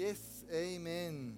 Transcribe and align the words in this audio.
Yes, 0.00 0.46
Amen. 0.50 1.36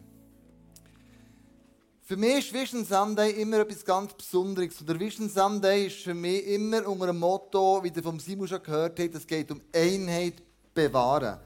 Für 2.03 2.17
mich 2.17 2.39
ist 2.39 2.55
Vision 2.55 2.85
Sunday 2.85 3.33
immer 3.43 3.59
etwas 3.59 3.85
ganz 3.85 4.15
Besonderes. 4.15 4.79
Und 4.79 4.89
der 4.89 5.01
Vision 5.01 5.29
Sunday 5.29 5.89
ist 5.89 5.97
für 5.97 6.15
mich 6.15 6.47
immer 6.47 6.87
unter 6.87 7.09
einem 7.09 7.19
Motto, 7.19 7.83
wie 7.83 7.89
ihr 7.89 8.03
vom 8.05 8.21
Simon 8.21 8.47
schon 8.47 8.63
gehört 8.63 9.01
habt, 9.01 9.17
es 9.17 9.27
geht 9.27 9.51
um 9.51 9.61
Einheit 9.75 10.35
bewahren. 10.73 11.41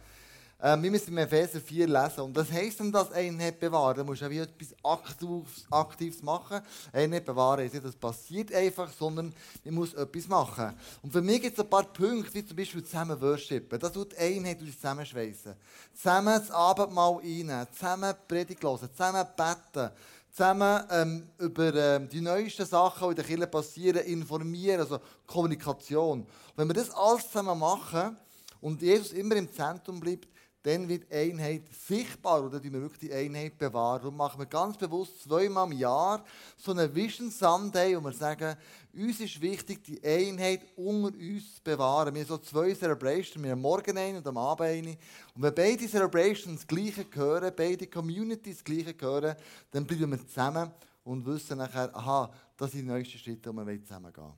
Ähm, 0.58 0.82
wir 0.82 0.90
müssen 0.90 1.10
im 1.10 1.18
Epheser 1.18 1.60
4 1.60 1.86
lesen. 1.86 2.20
Und 2.20 2.34
das 2.34 2.50
heisst 2.50 2.80
dann, 2.80 2.90
dass 2.90 3.12
Einheit 3.12 3.60
bewahren. 3.60 3.98
Da 3.98 4.04
musst 4.04 4.22
du 4.22 4.26
auch 4.26 4.30
etwas 4.30 4.74
Aktives, 4.82 5.66
Aktives 5.70 6.22
machen. 6.22 6.62
Einheit 6.92 7.26
bewahren 7.26 7.66
ist 7.66 7.74
nicht, 7.74 7.84
das 7.84 7.94
passiert 7.94 8.54
einfach, 8.54 8.90
sondern 8.90 9.34
man 9.64 9.74
muss 9.74 9.92
etwas 9.92 10.28
machen. 10.28 10.74
Und 11.02 11.12
für 11.12 11.20
mich 11.20 11.42
gibt 11.42 11.58
es 11.58 11.64
ein 11.64 11.68
paar 11.68 11.84
Punkte, 11.84 12.32
wie 12.32 12.46
zum 12.46 12.56
Beispiel 12.56 12.82
zusammen 12.82 13.20
worshipen. 13.20 13.78
Das 13.78 13.92
tut 13.92 14.16
Einheit 14.16 14.60
uns 14.62 14.76
zusammenschweissen. 14.76 15.54
Zusammen 15.94 16.38
das 16.38 16.50
Abendmahl 16.50 17.16
rein, 17.16 17.66
zusammen 17.72 18.14
Predigt 18.26 18.62
hören, 18.62 18.88
zusammen 18.90 19.26
beten, 19.36 19.90
zusammen 20.32 20.84
ähm, 20.90 21.28
über 21.38 21.74
ähm, 21.74 22.08
die 22.08 22.22
neuesten 22.22 22.64
Sachen, 22.64 23.08
die 23.08 23.10
in 23.10 23.16
der 23.16 23.24
Kirche 23.26 23.46
passieren, 23.46 24.04
informieren, 24.04 24.80
also 24.80 25.00
Kommunikation. 25.26 26.20
Und 26.20 26.28
wenn 26.56 26.68
wir 26.68 26.74
das 26.74 26.90
alles 26.92 27.26
zusammen 27.26 27.58
machen 27.58 28.16
und 28.62 28.80
Jesus 28.80 29.12
immer 29.12 29.36
im 29.36 29.52
Zentrum 29.52 30.00
bleibt, 30.00 30.28
dann 30.66 30.88
wird 30.88 31.12
Einheit 31.12 31.62
sichtbar 31.72 32.44
oder 32.44 32.58
die 32.58 32.72
wir 32.72 32.80
wirklich 32.80 33.08
die 33.08 33.12
Einheit 33.12 33.56
bewahren. 33.56 34.08
Und 34.08 34.16
machen 34.16 34.40
wir 34.40 34.46
ganz 34.46 34.76
bewusst 34.76 35.22
zweimal 35.22 35.70
im 35.70 35.78
Jahr 35.78 36.24
so 36.56 36.72
einen 36.72 36.92
Vision 36.92 37.30
Sunday, 37.30 37.96
wo 37.96 38.00
wir 38.00 38.12
sagen, 38.12 38.56
uns 38.92 39.20
ist 39.20 39.40
wichtig, 39.40 39.84
die 39.84 40.02
Einheit 40.02 40.62
unter 40.74 41.16
uns 41.16 41.54
zu 41.54 41.62
bewahren. 41.62 42.12
Wir 42.12 42.22
haben 42.22 42.28
so 42.28 42.38
zwei 42.38 42.74
Celebrations, 42.74 43.44
wir 43.44 43.52
haben 43.52 43.60
morgen 43.60 43.96
eine 43.96 44.18
und 44.18 44.26
am 44.26 44.38
Abend 44.38 44.68
eine. 44.68 44.90
Und 45.36 45.42
wenn 45.42 45.54
beide 45.54 45.86
Celebrations 45.86 46.62
das 46.62 46.66
Gleiche 46.66 47.04
gehören, 47.04 47.52
beide 47.54 47.86
Communities 47.86 48.56
das 48.56 48.64
Gleiche 48.64 48.94
gehören, 48.94 49.36
dann 49.70 49.86
bleiben 49.86 50.10
wir 50.10 50.26
zusammen 50.26 50.72
und 51.04 51.24
wissen 51.26 51.58
nachher, 51.58 51.94
aha, 51.94 52.28
das 52.56 52.72
sind 52.72 52.80
die 52.80 52.88
neuesten 52.88 53.18
Schritte, 53.18 53.54
wo 53.54 53.64
wir 53.64 53.84
zusammen 53.84 54.12
gehen 54.12 54.32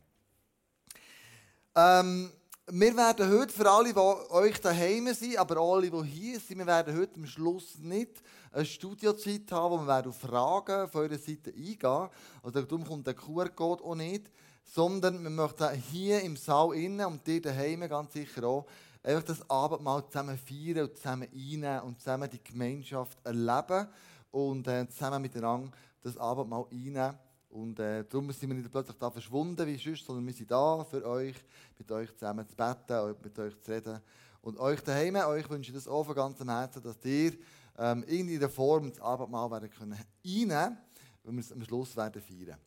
ähm, 1.75 2.31
wir 2.71 2.97
werden 2.97 3.31
heute, 3.31 3.53
für 3.53 3.71
alle, 3.71 3.95
die 3.95 3.99
euch 3.99 4.61
daheim 4.61 5.13
sind, 5.15 5.39
aber 5.39 5.59
auch 5.59 5.77
alle, 5.77 5.91
die 5.91 6.03
hier 6.05 6.41
sind, 6.41 6.59
wir 6.59 6.67
werden 6.67 6.97
heute 6.99 7.17
am 7.17 7.27
Schluss 7.27 7.79
nicht 7.79 8.23
eine 8.53 8.67
Studiozeit 8.67 9.51
haben, 9.51 9.83
wo 9.83 9.87
wir 9.87 10.07
auf 10.07 10.19
Fragen 10.19 10.89
von 10.89 11.03
eurer 11.03 11.19
Seite 11.19 11.51
eingehen. 11.51 12.09
Also 12.43 12.63
darum 12.63 12.85
kommt 12.85 13.07
der 13.07 13.15
QR-Code 13.15 13.85
auch 13.85 13.95
nicht. 13.95 14.31
Sondern 14.65 15.23
wir 15.23 15.31
möchten 15.31 15.73
hier 15.91 16.21
im 16.21 16.37
Saal 16.37 16.75
innen 16.75 17.07
und 17.07 17.27
dir 17.27 17.41
daheim 17.41 17.89
ganz 17.89 18.13
sicher 18.13 18.45
auch 18.45 18.67
einfach 19.03 19.23
das 19.23 19.49
Abendmahl 19.49 20.05
zusammen 20.07 20.39
feiern 20.39 20.89
und 20.89 20.97
zusammen 20.97 21.29
einnehmen 21.33 21.81
und 21.81 21.99
zusammen 21.99 22.29
die 22.29 22.45
Gemeinschaft 22.45 23.17
erleben 23.25 23.89
und 24.31 24.69
äh, 24.69 24.87
zusammen 24.91 25.23
miteinander 25.23 25.71
das 26.03 26.19
Abendmahl 26.19 26.67
einnehmen. 26.71 27.19
Und 27.49 27.79
äh, 27.81 28.05
darum 28.05 28.31
sind 28.31 28.49
wir 28.51 28.57
nicht 28.57 28.71
plötzlich 28.71 28.97
da 28.99 29.11
verschwunden 29.11 29.67
wie 29.67 29.79
sonst, 29.79 30.05
sondern 30.05 30.27
wir 30.27 30.35
sind 30.35 30.51
da 30.51 30.85
für 30.85 31.05
euch, 31.07 31.35
mit 31.79 31.91
euch 31.91 32.15
zusammen 32.15 32.47
zu 32.47 32.55
beten, 32.55 33.17
mit 33.23 33.39
euch 33.39 33.61
zu 33.61 33.71
reden. 33.71 34.01
Und 34.43 34.59
euch 34.59 34.81
daheim, 34.83 35.17
euch 35.17 35.49
wünsche 35.49 35.71
ich 35.71 35.77
das 35.77 35.89
auch 35.89 36.05
von 36.05 36.15
ganzem 36.15 36.49
Herzen, 36.49 36.83
dass 36.83 36.97
ihr 37.05 37.33
ähm, 37.79 38.05
in 38.05 38.39
der 38.39 38.51
Form 38.51 38.91
das 38.91 39.01
Abendmahl 39.01 39.51
werden 39.51 39.71
können 39.71 39.99
einnehmen, 40.25 40.79
wenn 41.25 41.35
wir 41.35 41.41
es 41.41 41.53
am 41.53 41.63
Schluss 41.65 41.97
werden 41.97 42.21
feiern. 42.21 42.59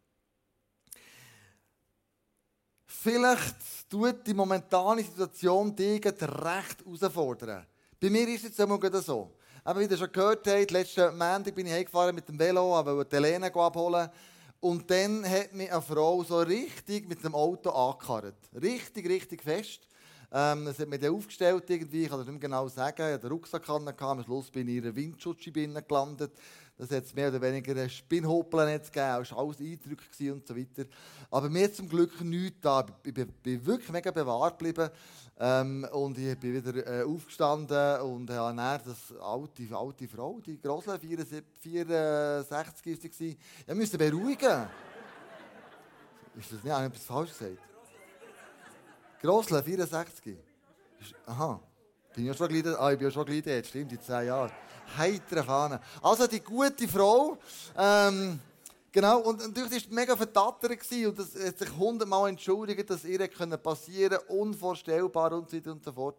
Vielleicht 2.86 3.90
tut 3.90 4.28
die 4.28 4.34
momentane 4.34 5.04
Situation 5.04 5.76
dich 5.76 6.06
recht 6.06 6.22
herausfordern. 6.22 7.66
Bei 8.00 8.10
mir 8.10 8.28
ist 8.28 8.44
es 8.44 8.50
jetzt 8.50 8.60
immer 8.60 9.02
so. 9.02 9.38
Aber 9.64 9.80
wie 9.80 9.86
ihr 9.86 9.98
schon 9.98 10.12
gehört 10.12 10.46
habt, 10.48 10.72
letzten 10.72 11.18
Montag 11.18 11.56
bin 11.56 11.68
ich 11.68 11.74
heimgefahren 11.74 12.16
mit 12.16 12.28
dem 12.28 12.38
Velo, 12.38 12.84
wollte 12.86 13.16
Helene 13.16 13.54
abholen. 13.54 14.10
Und 14.62 14.92
dann 14.92 15.28
hat 15.28 15.54
mich 15.54 15.72
eine 15.72 15.82
Frau 15.82 16.24
so 16.24 16.38
richtig 16.40 17.10
mit 17.10 17.24
dem 17.24 17.34
Auto 17.34 17.72
angekarrt. 17.72 18.36
Richtig, 18.62 19.10
richtig 19.10 19.42
fest. 19.42 19.88
Ähm, 20.32 20.68
es 20.68 20.78
hat 20.78 20.88
mich 20.88 21.00
dann 21.00 21.16
aufgestellt 21.16 21.64
irgendwie, 21.68 22.04
ich 22.04 22.10
kann 22.10 22.20
das 22.20 22.28
nicht 22.28 22.40
mehr 22.40 22.48
genau 22.48 22.68
sagen. 22.68 22.96
Ich 22.96 23.14
hatte 23.14 23.22
den 23.22 23.32
Rucksack 23.32 23.68
am 23.68 24.24
Schluss 24.24 24.52
bin 24.52 24.68
ich 24.68 24.78
in 24.78 24.84
einer 24.84 24.96
Windschutzschibine 24.96 25.82
gelandet. 25.82 26.32
Das 26.82 26.90
hat 26.90 27.14
mehr 27.14 27.28
oder 27.28 27.40
weniger 27.40 27.80
ein 27.80 27.92
Spinnhoppelnetz 27.92 28.92
gegeben, 28.92 29.22
es 29.22 29.32
war 29.32 29.38
alles 29.38 29.60
eindrückt 29.60 30.20
und 30.20 30.48
so 30.48 30.58
weiter. 30.58 30.90
Aber 31.30 31.48
mir 31.48 31.72
zum 31.72 31.88
Glück 31.88 32.20
nichts 32.22 32.58
da. 32.60 32.84
Ich 33.04 33.14
bin, 33.14 33.32
wirklich 33.44 33.92
mega 33.92 34.10
bewahrt 34.10 34.58
geblieben. 34.58 34.90
Ähm, 35.40 35.88
und 35.92 36.18
ich 36.18 36.36
bin 36.40 36.56
wieder 36.56 36.88
äh, 36.88 37.04
aufgestanden 37.04 38.02
und 38.02 38.32
habe 38.32 38.56
dann 38.56 38.82
das 38.84 39.14
alte, 39.22 39.76
alte 39.76 40.08
Frau, 40.08 40.40
die 40.44 40.60
Grosle, 40.60 40.98
64, 40.98 41.44
64 41.62 42.84
war, 42.88 43.28
ich 43.28 43.76
musste 43.76 44.00
beruhigen. 44.00 44.68
Ist 46.36 46.52
das 46.52 46.64
nicht 46.64 46.74
habe 46.74 46.86
ich 46.86 46.94
etwas 46.94 47.06
falsch 47.06 47.38
gesagt? 47.38 47.60
Grosle, 49.22 49.62
64. 49.62 50.36
Aha. 51.28 51.62
Bin 52.16 52.26
ja 52.26 52.34
schon 52.34 52.48
gleich, 52.48 52.66
ah, 52.66 52.92
ich 52.92 52.98
bin 52.98 53.08
ja 53.08 53.12
schon 53.12 53.26
gleich 53.26 53.44
dort, 53.44 53.68
stimmt, 53.68 53.92
in 53.92 54.02
10 54.02 54.26
Jahren. 54.26 54.52
Heitere 54.98 55.44
Fahne. 55.44 55.80
Also 56.02 56.28
die 56.28 56.42
gute 56.42 56.88
Frau, 56.88 57.38
ähm, 57.78 58.40
Genau, 58.94 59.22
und 59.22 59.40
natürlich 59.40 59.72
war 59.72 59.78
es 59.78 59.90
mega 59.90 60.18
verdattert 60.18 60.72
und 60.92 61.20
es 61.20 61.48
hat 61.48 61.58
sich 61.58 61.78
hundertmal 61.78 62.30
entschuldigt, 62.30 62.90
dass 62.90 63.06
ihr 63.06 63.26
passieren 63.58 64.18
konnte, 64.20 64.34
unvorstellbar 64.34 65.32
und 65.32 65.50
so 65.50 65.56
weiter 65.56 65.72
und 65.72 65.82
so 65.82 65.94
fort. 65.94 66.18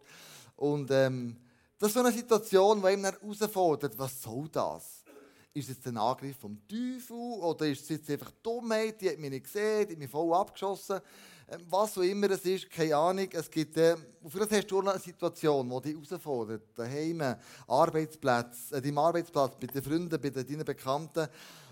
Und 0.57 0.91
ähm, 0.91 1.37
das 1.79 1.89
ist 1.89 1.95
so 1.95 2.01
eine 2.01 2.13
Situation, 2.13 2.81
die 2.81 2.93
ihm 2.95 3.05
herausfordert, 3.05 3.99
was 3.99 4.23
soll 4.23 4.49
das? 4.49 5.05
Ist 5.53 5.69
es 5.69 5.87
ein 5.87 5.99
Angriff 5.99 6.39
vom 6.39 6.67
Teufel 6.67 7.41
oder 7.43 7.67
ist 7.67 7.83
es 7.83 7.89
jetzt 7.91 8.11
einfach 8.11 8.31
Dummheit, 8.43 8.99
die 9.03 9.11
hat 9.11 9.19
mich 9.19 9.31
nicht 9.31 9.45
gesehen, 9.45 9.89
die 9.89 9.93
hat 9.93 9.99
mich 9.99 10.11
voll 10.11 10.33
abgeschossen? 10.33 11.01
Ähm, 11.49 11.61
was 11.69 11.99
auch 11.99 12.03
immer 12.03 12.31
es 12.31 12.45
ist, 12.45 12.71
keine 12.71 12.97
Ahnung. 12.97 13.29
Es 13.33 13.51
gibt, 13.51 13.77
äh, 13.77 13.97
vielleicht 14.29 14.53
hast 14.53 14.71
du 14.71 14.81
eine 14.81 14.99
Situation, 14.99 15.69
die 15.85 15.95
dich 15.95 16.11
herausfordert. 16.11 16.63
Daheim, 16.75 17.37
Arbeitsplatz, 17.67 18.73
äh, 18.73 18.81
deinem 18.81 18.99
Arbeitsplatz, 18.99 19.57
bei 19.61 19.67
den 19.67 19.83
Freunden, 19.83 20.21
bei 20.21 20.31
deinen 20.31 20.65
Bekannten. 20.65 21.29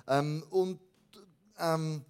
Ähm, 0.09 0.43
und 0.51 0.81
ähm, 1.59 2.05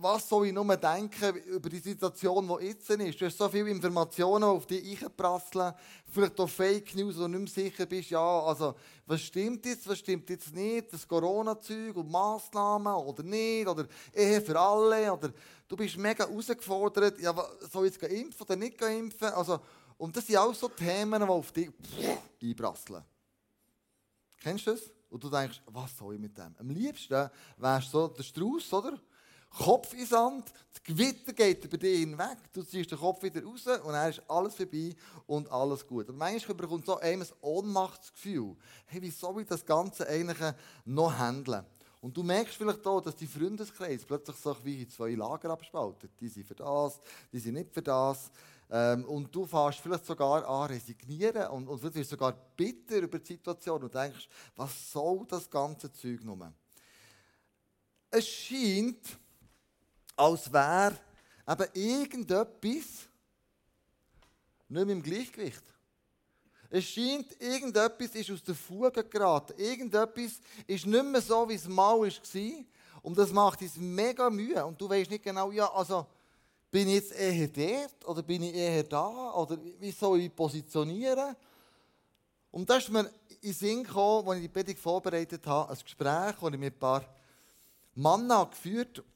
was 0.00 0.28
soll 0.28 0.46
ich 0.46 0.52
nur 0.52 0.76
denken 0.76 1.36
über 1.46 1.68
die 1.68 1.78
Situation, 1.78 2.48
die 2.48 2.66
jetzt 2.66 2.88
ist? 2.90 3.20
Du 3.20 3.26
hast 3.26 3.38
so 3.38 3.48
viele 3.48 3.70
Informationen, 3.70 4.44
auf 4.44 4.66
die 4.66 4.96
einprasseln, 4.96 5.74
vielleicht 6.10 6.38
auch 6.38 6.48
Fake 6.48 6.94
News, 6.94 7.16
wo 7.16 7.22
du 7.22 7.28
nicht 7.28 7.54
mehr 7.54 7.64
sicher 7.64 7.86
bist, 7.86 8.10
ja, 8.10 8.40
also, 8.40 8.74
was 9.06 9.20
stimmt 9.20 9.66
jetzt, 9.66 9.88
was 9.88 9.98
stimmt 9.98 10.28
jetzt 10.30 10.54
nicht, 10.54 10.92
das 10.92 11.06
Corona-Zeug 11.06 11.96
und 11.96 12.10
Massnahmen 12.10 12.94
oder 12.94 13.22
nicht, 13.22 13.66
oder 13.68 13.86
Ehe 14.14 14.40
für 14.40 14.58
alle, 14.58 15.12
oder 15.12 15.32
du 15.66 15.76
bist 15.76 15.96
mega 15.96 16.26
herausgefordert, 16.26 17.20
ja, 17.20 17.34
soll 17.70 17.86
ich 17.86 17.94
jetzt 17.94 18.12
impfen 18.12 18.42
oder 18.42 18.56
nicht 18.56 18.80
impfen? 18.80 19.28
Also, 19.28 19.60
und 19.96 20.16
das 20.16 20.26
sind 20.26 20.36
auch 20.36 20.54
so 20.54 20.68
Themen, 20.68 21.20
die 21.20 21.28
auf 21.28 21.52
dich 21.52 21.70
einprasseln. 22.42 23.02
Kennst 24.40 24.66
du 24.66 24.70
das? 24.70 24.90
Und 25.10 25.24
du 25.24 25.30
denkst, 25.30 25.62
was 25.66 25.96
soll 25.96 26.14
ich 26.14 26.20
mit 26.20 26.36
dem? 26.36 26.54
Am 26.58 26.68
liebsten 26.68 27.30
wärst 27.56 27.88
du 27.88 27.98
so 27.98 28.08
der 28.08 28.22
Strauß, 28.22 28.72
oder? 28.74 29.00
Kopf 29.50 29.94
in 29.94 30.06
Sand, 30.06 30.52
das 30.72 30.82
Gewitter 30.82 31.32
geht 31.32 31.64
über 31.64 31.78
dich 31.78 32.00
hinweg, 32.00 32.38
du 32.52 32.62
ziehst 32.62 32.90
den 32.90 32.98
Kopf 32.98 33.22
wieder 33.22 33.42
raus 33.42 33.66
und 33.66 33.92
dann 33.92 34.10
ist 34.10 34.22
alles 34.28 34.54
vorbei 34.54 34.94
und 35.26 35.50
alles 35.50 35.86
gut. 35.86 36.08
Und 36.08 36.18
manchmal 36.18 36.56
bekommt 36.56 36.86
so 36.86 36.98
ein 36.98 37.24
Ohnmachtsgefühl. 37.40 38.56
Hey, 38.86 39.02
wie 39.02 39.10
soll 39.10 39.40
ich 39.40 39.48
das 39.48 39.64
Ganze 39.64 40.06
eigentlich 40.06 40.54
noch 40.84 41.16
handeln? 41.16 41.64
Und 42.00 42.16
du 42.16 42.22
merkst 42.22 42.54
vielleicht 42.54 42.86
auch, 42.86 43.00
dass 43.00 43.16
die 43.16 43.26
Freundeskreis 43.26 44.04
plötzlich 44.04 44.36
so 44.36 44.56
wie 44.62 44.82
in 44.82 44.90
zwei 44.90 45.14
Lager 45.14 45.50
abspaltet. 45.50 46.12
Die 46.20 46.28
sind 46.28 46.46
für 46.46 46.54
das, 46.54 47.00
die 47.32 47.40
sind 47.40 47.54
nicht 47.54 47.72
für 47.72 47.82
das. 47.82 48.30
Ähm, 48.70 49.04
und 49.06 49.34
du 49.34 49.46
fährst 49.46 49.80
vielleicht 49.80 50.06
sogar 50.06 50.46
an 50.46 50.68
resignieren 50.68 51.48
und, 51.48 51.66
und 51.66 51.92
bist 51.92 52.10
sogar 52.10 52.32
bitter 52.56 52.98
über 52.98 53.18
die 53.18 53.26
Situation 53.26 53.82
und 53.82 53.94
denkst, 53.94 54.28
was 54.54 54.92
soll 54.92 55.26
das 55.26 55.50
ganze 55.50 55.90
Zeug 55.90 56.22
nur? 56.22 56.52
Es 58.10 58.28
scheint, 58.28 59.18
als 60.18 60.52
wäre 60.52 60.96
eben 61.48 61.66
irgendetwas 61.74 63.08
nicht 64.68 64.86
mehr 64.86 64.88
im 64.88 65.02
Gleichgewicht. 65.02 65.62
Es 66.70 66.84
scheint, 66.84 67.40
irgendetwas 67.40 68.14
ist 68.14 68.30
aus 68.30 68.42
der 68.42 68.54
Fuge 68.54 69.02
geraten. 69.04 69.58
Irgendetwas 69.58 70.40
ist 70.66 70.86
nicht 70.86 71.04
mehr 71.04 71.22
so, 71.22 71.48
wie 71.48 71.54
es 71.54 71.66
mal 71.66 71.98
war. 71.98 72.64
Und 73.02 73.16
das 73.16 73.32
macht 73.32 73.62
uns 73.62 73.76
mega 73.76 74.28
Mühe. 74.28 74.64
Und 74.66 74.78
du 74.78 74.88
weißt 74.88 75.10
nicht 75.10 75.24
genau, 75.24 75.50
ja, 75.50 75.72
also, 75.72 76.06
bin 76.70 76.88
ich 76.88 76.96
jetzt 76.96 77.12
eher 77.12 77.48
dort 77.48 78.06
oder 78.06 78.22
bin 78.22 78.42
ich 78.42 78.54
eher 78.54 78.82
da? 78.82 79.32
Oder 79.32 79.58
wie 79.78 79.90
soll 79.90 80.20
ich 80.20 80.34
positionieren? 80.34 81.34
Und 82.50 82.68
da 82.68 82.76
ist 82.76 82.90
mir 82.90 83.00
in 83.00 83.40
den 83.42 83.52
Sinn 83.52 83.84
gekommen, 83.84 84.28
als 84.28 84.36
ich 84.36 84.42
die 84.42 84.48
Predigt 84.48 84.80
vorbereitet 84.80 85.46
habe, 85.46 85.72
ein 85.72 85.78
Gespräch, 85.78 86.34
das 86.38 86.52
ich 86.52 86.58
mit 86.58 86.74
ein 86.74 86.78
paar 86.78 87.04
Männern 87.94 88.50
geführt 88.50 88.98
habe, 88.98 89.08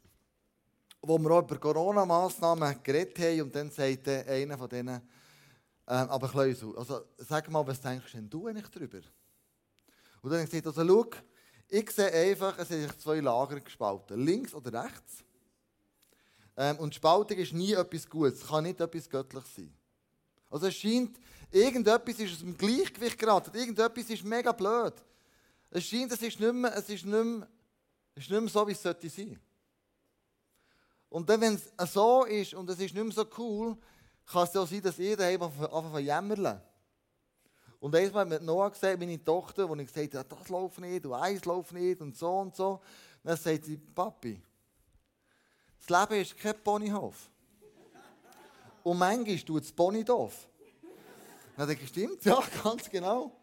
wo 1.02 1.18
wir 1.18 1.30
auch 1.32 1.42
über 1.42 1.58
Corona-Massnahmen 1.58 2.82
geredet 2.82 3.18
haben. 3.18 3.42
Und 3.42 3.54
dann 3.54 3.70
sagte 3.70 4.24
einer 4.26 4.56
von 4.56 4.68
denen, 4.68 4.94
ähm, 4.94 6.08
aber 6.08 6.28
Kleusel, 6.28 6.76
also 6.76 7.02
sag 7.18 7.50
mal, 7.50 7.66
was 7.66 7.80
denkst 7.80 8.12
denn 8.12 8.30
du 8.30 8.46
eigentlich 8.46 8.68
darüber? 8.68 8.98
Und 10.22 10.30
dann 10.30 10.40
habe 10.40 10.44
ich 10.44 10.50
gesagt, 10.50 10.66
also 10.68 10.86
schau, 10.86 11.10
ich 11.68 11.90
sehe 11.90 12.12
einfach, 12.12 12.56
es 12.58 12.68
sind 12.68 13.00
zwei 13.00 13.18
Lager 13.20 13.58
gespalten, 13.58 14.24
links 14.24 14.54
oder 14.54 14.84
rechts. 14.84 15.24
Ähm, 16.56 16.78
und 16.78 16.94
Spaltung 16.94 17.38
ist 17.38 17.52
nie 17.52 17.72
etwas 17.72 18.08
Gutes, 18.08 18.42
es 18.42 18.46
kann 18.46 18.64
nicht 18.64 18.80
etwas 18.80 19.08
Göttliches 19.08 19.56
sein. 19.56 19.74
Also 20.50 20.66
es 20.66 20.74
scheint, 20.74 21.18
irgendetwas 21.50 22.18
ist 22.20 22.32
aus 22.34 22.40
dem 22.40 22.56
Gleichgewicht 22.56 23.18
geraten, 23.18 23.56
irgendetwas 23.56 24.10
ist 24.10 24.22
mega 24.22 24.52
blöd. 24.52 24.94
Es 25.70 25.84
scheint, 25.84 26.12
es 26.12 26.22
ist 26.22 26.38
nicht 26.38 26.52
mehr, 26.52 26.76
es 26.76 26.88
ist 26.88 27.04
nicht 27.04 27.24
mehr, 27.24 27.48
es 28.14 28.24
ist 28.24 28.30
nicht 28.30 28.40
mehr 28.40 28.50
so, 28.50 28.68
wie 28.68 28.72
es 28.72 28.82
sollte 28.82 29.08
sein. 29.08 29.40
Und 31.12 31.28
dann, 31.28 31.42
wenn 31.42 31.54
es 31.54 31.92
so 31.92 32.24
ist 32.24 32.54
und 32.54 32.70
es 32.70 32.80
ist 32.80 32.94
nicht 32.94 33.04
mehr 33.04 33.12
so 33.12 33.26
cool, 33.36 33.76
kann 34.24 34.44
es 34.44 34.54
ja 34.54 34.64
sein, 34.64 34.80
dass 34.80 34.98
ihr 34.98 35.14
daheim 35.14 35.42
zu 35.42 35.98
jämmern. 35.98 36.58
Und 37.80 37.94
einmal 37.94 38.24
mit 38.24 38.40
Noah 38.42 38.70
gesagt, 38.70 38.98
meine 38.98 39.22
Tochter, 39.22 39.68
wo 39.68 39.76
ich 39.76 39.92
gesagt 39.92 40.14
habe, 40.14 40.26
das 40.26 40.48
läuft 40.48 40.78
nicht 40.78 41.04
und 41.04 41.12
eins 41.12 41.44
läuft 41.44 41.72
nicht 41.72 42.00
und 42.00 42.16
so 42.16 42.38
und 42.38 42.56
so. 42.56 42.80
dann 43.22 43.36
sagt 43.36 43.66
sie, 43.66 43.76
Papi, 43.76 44.40
das 45.78 45.90
Leben 45.90 46.22
ist 46.22 46.38
kein 46.38 46.58
Ponyhof. 46.64 47.28
Und 48.82 48.96
manchmal 48.96 49.38
tut 49.40 49.64
es 49.64 49.72
Pony 49.72 50.02
doof. 50.02 50.48
Dann 51.56 51.68
habe 51.68 51.74
ich 51.74 51.88
stimmt, 51.88 52.24
ja, 52.24 52.42
ganz 52.64 52.88
genau. 52.88 53.36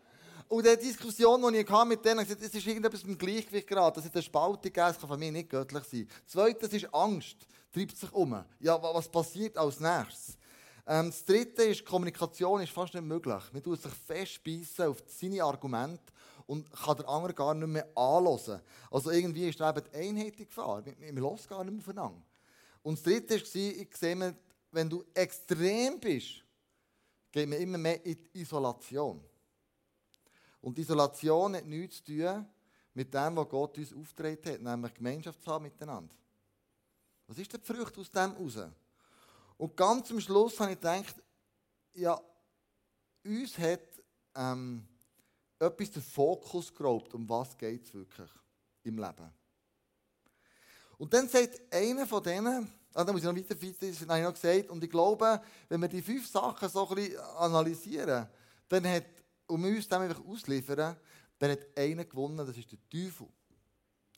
Und 0.49 0.65
die 0.65 0.77
Diskussion, 0.77 1.53
die 1.53 1.59
ich 1.59 1.85
mit 1.85 2.03
denen 2.03 2.21
hatte, 2.21 2.33
es 2.43 2.55
ist 2.55 2.65
irgendetwas 2.65 3.03
mit 3.03 3.21
dem 3.21 3.27
Gleichgewicht 3.27 3.67
gerade. 3.67 4.01
Das 4.01 4.05
ist 4.05 4.15
eine 4.15 4.57
gegeben, 4.61 4.73
das 4.87 4.99
kann 4.99 5.07
von 5.07 5.19
mir 5.19 5.31
nicht 5.31 5.47
göttlich 5.47 5.83
sein. 5.83 6.07
Zweitens 6.25 6.73
ist 6.73 6.91
Angst, 6.91 7.37
treibt 7.71 7.95
sich 7.95 8.11
um. 8.11 8.43
Ja, 8.59 8.81
was 8.81 9.07
passiert 9.07 9.55
als 9.59 9.79
nächstes? 9.79 10.39
Ähm, 10.87 11.11
das 11.11 11.23
dritte 11.23 11.65
ist, 11.65 11.85
Kommunikation 11.85 12.61
ist 12.61 12.71
fast 12.71 12.95
nicht 12.95 13.03
möglich. 13.03 13.43
Man 13.53 13.61
tut 13.61 13.79
sich 13.79 13.91
festbeissen 13.91 14.87
auf 14.87 15.03
seine 15.05 15.43
Argumente 15.43 16.11
und 16.47 16.67
kann 16.71 16.97
den 16.97 17.05
anderen 17.05 17.35
gar 17.35 17.53
nicht 17.53 17.67
mehr 17.67 17.87
anhören. 17.95 18.59
Also 18.89 19.11
irgendwie 19.11 19.49
ist 19.49 19.59
da 19.59 19.69
eben 19.69 19.85
die 19.93 19.97
Einheit 19.97 20.35
gefahren. 20.35 20.83
Wir, 20.83 21.15
wir 21.15 21.21
hören 21.21 21.39
gar 21.47 21.63
nicht 21.63 21.73
mehr 21.73 21.81
aufeinander. 21.81 22.23
Und 22.81 22.97
das 22.97 23.03
dritte 23.03 23.35
war, 23.35 23.81
ich 23.83 23.97
sehe, 23.97 24.35
wenn 24.71 24.89
du 24.89 25.05
extrem 25.13 25.99
bist, 25.99 26.43
geht 27.31 27.47
man 27.47 27.59
immer 27.59 27.77
mehr 27.77 28.03
in 28.03 28.17
die 28.33 28.41
Isolation. 28.41 29.28
Und 30.61 30.77
Isolation 30.77 31.55
hat 31.55 31.65
nichts 31.65 31.97
zu 31.97 32.15
tun 32.15 32.45
mit 32.93 33.13
dem, 33.13 33.35
was 33.35 33.49
Gott 33.49 33.77
uns 33.77 33.93
aufgetragen 33.93 34.53
hat, 34.53 34.61
nämlich 34.61 34.93
Gemeinschaft 34.93 35.41
zu 35.41 35.51
haben 35.51 35.63
miteinander. 35.63 36.15
Was 37.27 37.37
ist 37.37 37.53
die 37.53 37.59
Frucht 37.59 37.97
aus 37.97 38.11
dem 38.11 38.35
heraus? 38.35 38.71
Und 39.57 39.77
ganz 39.77 40.09
am 40.11 40.19
Schluss 40.19 40.59
habe 40.59 40.71
ich 40.71 40.79
gedacht, 40.79 41.15
ja, 41.93 42.19
uns 43.23 43.57
hat 43.57 43.81
ähm, 44.35 44.87
etwas 45.59 45.91
den 45.91 46.01
Fokus 46.01 46.73
geraubt, 46.73 47.13
um 47.13 47.27
was 47.29 47.57
geht 47.57 47.85
es 47.85 47.93
wirklich 47.93 48.29
im 48.83 48.97
Leben. 48.97 49.33
Und 50.97 51.13
dann 51.13 51.29
sagt 51.29 51.61
einer 51.73 52.07
von 52.07 52.23
denen, 52.23 52.69
ah, 52.93 53.03
da 53.03 53.11
muss 53.11 53.21
ich 53.21 53.27
noch 53.27 53.35
weiter, 53.35 53.55
das 53.55 54.01
habe 54.07 54.17
ich 54.17 54.23
noch 54.23 54.33
gesagt, 54.33 54.69
und 54.69 54.83
ich 54.83 54.89
glaube, 54.89 55.41
wenn 55.67 55.81
wir 55.81 55.87
die 55.87 56.01
fünf 56.01 56.27
Sachen 56.27 56.67
so 56.67 56.87
ein 56.89 56.95
bisschen 56.95 57.19
analysieren, 57.19 58.27
dann 58.67 58.87
hat 58.87 59.05
und 59.49 59.63
wir 59.63 59.71
uns 59.71 59.87
dem 59.87 60.01
einfach 60.01 60.23
ausliefern, 60.23 60.95
dann 61.37 61.51
hat 61.51 61.77
einer 61.77 62.05
gewonnen, 62.05 62.37
das 62.37 62.57
ist 62.57 62.71
der 62.71 62.79
Teufel. 62.89 63.27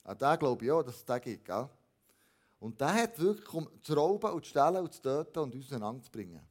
An 0.04 0.18
den 0.18 0.40
glaube 0.40 0.66
ich 0.66 0.72
auch, 0.72 0.84
dass 0.84 0.98
es 0.98 1.06
den 1.06 1.22
gibt. 1.22 1.46
Gell? 1.46 1.70
Und 2.60 2.80
der 2.80 2.94
hat 2.94 3.20
wirklich, 3.20 3.54
um 3.54 3.70
zu 3.82 3.94
rauben 3.94 4.32
und 4.32 4.44
zu 4.44 4.50
stellen 4.50 4.78
und 4.78 4.94
zu 4.94 5.02
töten 5.02 5.40
und 5.40 5.56
uns 5.56 5.66
auseinanderzubringen. 5.66 6.42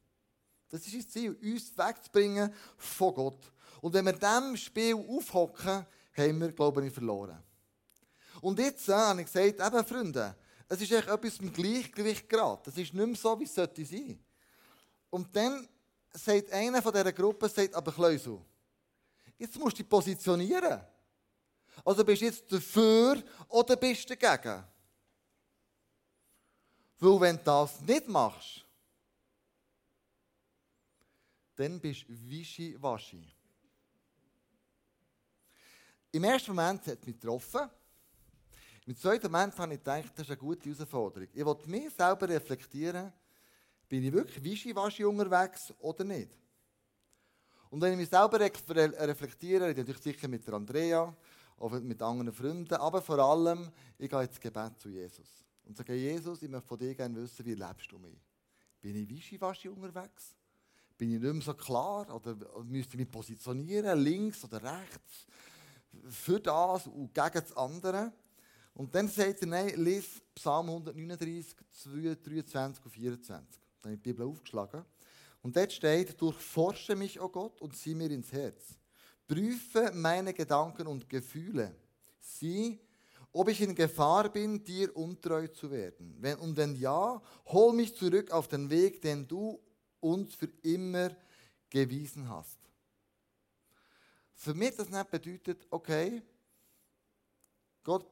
Das 0.69 0.85
ist 0.85 0.97
das 0.97 1.09
Ziel, 1.09 1.37
uns 1.41 1.77
wegzubringen 1.77 2.53
von 2.77 3.13
Gott. 3.13 3.51
Und 3.81 3.93
wenn 3.93 4.05
wir 4.05 4.13
diesem 4.13 4.55
Spiel 4.57 4.95
aufhocken, 4.95 5.85
haben 6.17 6.41
wir, 6.41 6.51
glaube 6.51 6.85
ich, 6.85 6.93
verloren. 6.93 7.41
Und 8.41 8.59
jetzt 8.59 8.87
äh, 8.89 8.93
habe 8.93 9.21
ich 9.21 9.31
gesagt, 9.31 9.59
eben 9.59 9.85
Freunde, 9.85 10.35
es 10.67 10.81
ist 10.81 10.91
echt 10.91 11.07
etwas 11.07 11.37
im 11.39 11.51
Gleichgewicht 11.51 12.29
gerade. 12.29 12.61
Das 12.63 12.77
ist 12.77 12.93
nicht 12.93 13.05
mehr 13.05 13.15
so, 13.15 13.39
wie 13.39 13.43
es 13.43 13.53
sollte 13.53 13.85
sein. 13.85 14.19
Und 15.09 15.35
dann 15.35 15.67
sagt 16.13 16.51
einer 16.51 16.81
von 16.81 16.93
dieser 16.93 17.11
Gruppe, 17.11 17.49
sagt, 17.49 17.75
aber 17.75 17.91
Kleusel, 17.91 18.39
Jetzt 19.41 19.57
musst 19.57 19.79
du 19.79 19.81
dich 19.81 19.89
positionieren. 19.89 20.79
Also 21.83 22.05
bist 22.05 22.21
du 22.21 22.25
jetzt 22.25 22.51
dafür 22.51 23.23
oder 23.47 23.75
bist 23.75 24.07
du 24.07 24.15
dagegen? 24.15 24.63
Weil 26.99 27.21
wenn 27.21 27.37
du 27.37 27.43
das 27.43 27.81
nicht 27.81 28.07
machst, 28.07 28.63
dann 31.55 31.79
bist 31.79 32.03
du 32.07 32.13
wischi-waschi. 32.29 33.33
Im 36.11 36.23
ersten 36.23 36.51
Moment 36.53 36.85
hat 36.85 36.99
es 36.99 37.07
mich 37.07 37.19
getroffen. 37.19 37.67
Im 38.85 38.95
zweiten 38.95 39.31
Moment 39.31 39.57
habe 39.57 39.73
ich 39.73 39.79
gedacht, 39.79 40.11
das 40.13 40.27
ist 40.27 40.29
eine 40.29 40.37
gute 40.37 40.69
Herausforderung. 40.69 41.29
Ich 41.33 41.43
will 41.43 41.57
mich 41.65 41.91
selber 41.95 42.29
reflektieren, 42.29 43.11
bin 43.89 44.03
ich 44.03 44.13
wirklich 44.13 44.43
wischi-waschi 44.43 45.03
unterwegs 45.03 45.73
oder 45.79 46.03
nicht? 46.03 46.29
Und 47.71 47.81
wenn 47.81 47.93
ich 47.93 47.97
mich 47.97 48.09
selber 48.09 48.39
reflektiere, 48.39 49.71
ich 49.71 49.77
natürlich 49.77 50.01
sicher 50.01 50.27
mit 50.27 50.45
der 50.45 50.53
Andrea, 50.53 51.15
oder 51.61 51.79
mit 51.79 52.01
anderen 52.01 52.33
Freunden, 52.33 52.73
aber 52.73 53.01
vor 53.01 53.19
allem, 53.19 53.71
ich 53.97 54.09
gehe 54.09 54.23
ins 54.23 54.39
Gebet 54.39 54.79
zu 54.79 54.89
Jesus. 54.89 55.45
Und 55.63 55.77
sage, 55.77 55.93
Jesus, 55.93 56.41
ich 56.41 56.49
möchte 56.49 56.67
von 56.67 56.77
dir 56.77 56.95
gerne 56.95 57.15
wissen, 57.15 57.45
wie 57.45 57.53
lebst 57.53 57.91
du 57.91 57.99
mich? 57.99 58.19
Bin 58.81 58.95
ich 58.95 59.07
wischiwaschi 59.07 59.69
unterwegs? 59.69 60.35
Bin 60.97 61.13
ich 61.13 61.21
nicht 61.21 61.33
mehr 61.33 61.41
so 61.41 61.53
klar? 61.53 62.13
Oder 62.13 62.35
müsste 62.63 62.93
ich 62.93 62.99
mich 62.99 63.11
positionieren, 63.11 63.99
links 63.99 64.43
oder 64.43 64.61
rechts? 64.61 65.27
Für 66.09 66.39
das 66.39 66.87
und 66.87 67.13
gegen 67.13 67.33
das 67.33 67.55
andere? 67.55 68.11
Und 68.73 68.93
dann 68.95 69.07
sagt 69.07 69.41
er, 69.41 69.47
nein, 69.47 69.73
lies 69.75 70.21
Psalm 70.33 70.67
139, 70.67 71.55
23 72.23 72.85
und 72.85 72.91
24. 72.91 73.61
Dann 73.81 73.91
habe 73.91 73.93
ich 73.93 74.01
die 74.01 74.13
Bibel 74.13 74.25
aufgeschlagen. 74.25 74.83
Und 75.41 75.55
dort 75.55 75.73
steht, 75.73 76.19
durchforsche 76.21 76.95
mich, 76.95 77.19
o 77.19 77.25
oh 77.25 77.29
Gott, 77.29 77.61
und 77.61 77.75
sieh 77.75 77.95
mir 77.95 78.11
ins 78.11 78.31
Herz. 78.31 78.77
Prüfe 79.27 79.91
meine 79.93 80.33
Gedanken 80.33 80.87
und 80.87 81.09
Gefühle. 81.09 81.75
Sieh, 82.19 82.79
ob 83.31 83.47
ich 83.49 83.61
in 83.61 83.73
Gefahr 83.73 84.29
bin, 84.29 84.63
dir 84.63 84.95
untreu 84.95 85.47
zu 85.47 85.71
werden. 85.71 86.15
Wenn, 86.19 86.37
und 86.37 86.57
wenn 86.57 86.75
ja, 86.75 87.21
hol 87.45 87.73
mich 87.73 87.95
zurück 87.95 88.29
auf 88.31 88.47
den 88.47 88.69
Weg, 88.69 89.01
den 89.01 89.27
du 89.27 89.59
uns 89.99 90.35
für 90.35 90.49
immer 90.63 91.15
gewiesen 91.69 92.27
hast. 92.27 92.59
Für 94.35 94.53
mich 94.53 94.75
das 94.75 94.89
nicht 94.89 95.09
bedeutet, 95.09 95.65
okay, 95.69 96.21
Gott, 97.83 98.05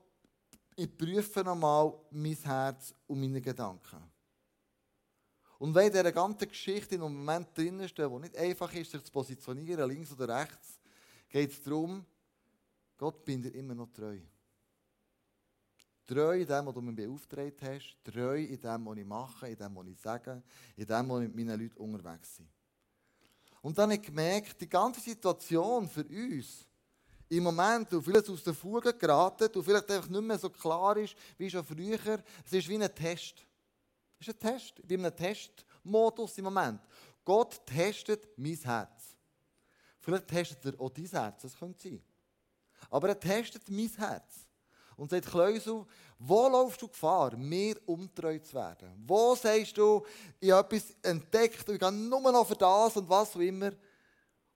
ich 0.75 0.98
prüfe 0.98 1.43
nochmal 1.43 1.93
mein 2.12 2.36
Herz 2.36 2.93
und 3.07 3.19
meine 3.19 3.41
Gedanken. 3.41 4.08
Und 5.59 5.75
wenn 5.75 5.87
in 5.87 5.93
dieser 5.93 6.11
ganzen 6.13 6.47
Geschichte 6.47 6.95
in 6.95 7.03
einem 7.03 7.17
Moment 7.17 7.55
drinnen 7.55 7.87
steht, 7.87 8.09
wo 8.09 8.17
nicht 8.17 8.35
einfach 8.37 8.73
ist, 8.73 8.91
sich 8.91 9.03
zu 9.03 9.11
positionieren, 9.11 9.89
links 9.89 10.11
oder 10.13 10.39
rechts, 10.39 10.79
geht 11.27 11.51
es 11.51 11.61
darum, 11.61 12.05
Gott 12.97 13.23
bin 13.25 13.41
dir 13.41 13.53
immer 13.53 13.75
noch 13.75 13.91
treu. 13.91 14.17
Treu 16.07 16.39
in 16.39 16.47
dem, 16.47 16.65
was 16.65 16.73
du 16.73 16.81
mir 16.81 16.93
beauftragt 16.93 17.61
hast, 17.61 17.97
treu 18.03 18.41
in 18.41 18.59
dem, 18.59 18.85
was 18.85 18.97
ich 18.97 19.05
mache, 19.05 19.49
in 19.49 19.57
dem, 19.57 19.75
was 19.75 19.87
ich 19.87 19.99
sage, 19.99 20.41
in 20.77 20.85
dem, 20.85 21.09
was 21.09 21.21
ich 21.21 21.27
mit 21.27 21.35
meinen 21.35 21.59
Leuten 21.61 21.77
unterwegs 21.77 22.37
bin. 22.37 22.49
Und 23.61 23.77
dann 23.77 23.91
habe 23.91 24.01
ich 24.01 24.07
gemerkt, 24.07 24.61
die 24.61 24.69
ganze 24.69 25.01
Situation 25.01 25.89
für 25.89 26.05
uns, 26.05 26.65
im 27.27 27.43
Moment, 27.43 27.91
wo 27.91 28.01
vieles 28.01 28.27
aus 28.29 28.43
der 28.43 28.53
Fuge 28.53 28.93
geraten, 28.93 29.49
wo 29.53 29.61
vielleicht 29.61 29.91
einfach 29.91 30.09
nicht 30.09 30.21
mehr 30.21 30.39
so 30.39 30.49
klar 30.49 30.97
ist 30.97 31.15
wie 31.37 31.49
schon 31.49 31.63
früher, 31.63 32.23
es 32.45 32.53
ist 32.53 32.67
wie 32.67 32.81
ein 32.81 32.95
Test. 32.95 33.45
Das 34.19 34.27
ist 34.27 34.35
ein 34.35 34.51
Test. 34.51 34.73
Ich 34.79 34.85
bin 34.85 34.99
in 34.99 35.05
einem 35.05 35.15
Testmodus 35.15 36.38
im 36.38 36.43
Moment. 36.43 36.81
Gott 37.23 37.65
testet 37.65 38.27
mein 38.38 38.55
Herz. 38.55 39.15
Vielleicht 40.01 40.27
testet 40.27 40.65
er 40.65 40.81
auch 40.81 40.89
dein 40.89 41.05
Herz, 41.05 41.41
das 41.41 41.57
könnte 41.57 41.89
sein. 41.89 42.03
Aber 42.89 43.09
er 43.09 43.19
testet 43.19 43.69
mein 43.69 43.89
Herz. 43.89 44.45
Und 44.97 45.09
sagt, 45.09 45.27
Kleusel, 45.27 45.85
wo 46.17 46.49
laufst 46.49 46.81
du 46.81 46.88
Gefahr, 46.89 47.38
mir 47.38 47.79
untreu 47.85 48.38
zu 48.39 48.53
werden? 48.53 49.01
Wo 49.07 49.33
sagst 49.33 49.77
du, 49.77 50.05
ich 50.41 50.51
habe 50.51 50.75
etwas 50.75 50.93
entdeckt 51.01 51.67
und 51.69 51.75
ich 51.75 51.79
gehe 51.79 51.91
nur 51.91 52.19
noch 52.19 52.45
für 52.45 52.55
das 52.55 52.97
und 52.97 53.07
was 53.07 53.33
auch 53.33 53.39
immer. 53.39 53.71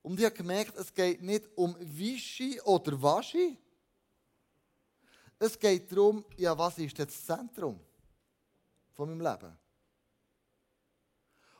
Und 0.01 0.19
ich 0.19 0.25
habe 0.25 0.35
gemerkt, 0.35 0.75
es 0.77 0.93
geht 0.93 1.21
nicht 1.21 1.47
um 1.55 1.77
Wischi 1.79 2.59
oder 2.61 3.01
Waschi. 3.01 3.57
Es 5.39 5.57
geht 5.57 5.89
darum, 5.89 6.25
ja, 6.35 6.57
was 6.57 6.77
ist 6.77 6.99
das 6.99 7.25
Zentrum? 7.25 7.79
Von 8.93 9.09
meinem 9.09 9.21
Leben. 9.21 9.57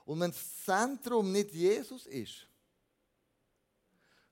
Und 0.06 0.20
wenn 0.20 0.32
das 0.32 0.64
Zentrum 0.64 1.32
nicht 1.32 1.54
Jesus 1.54 2.06
ist, 2.08 2.48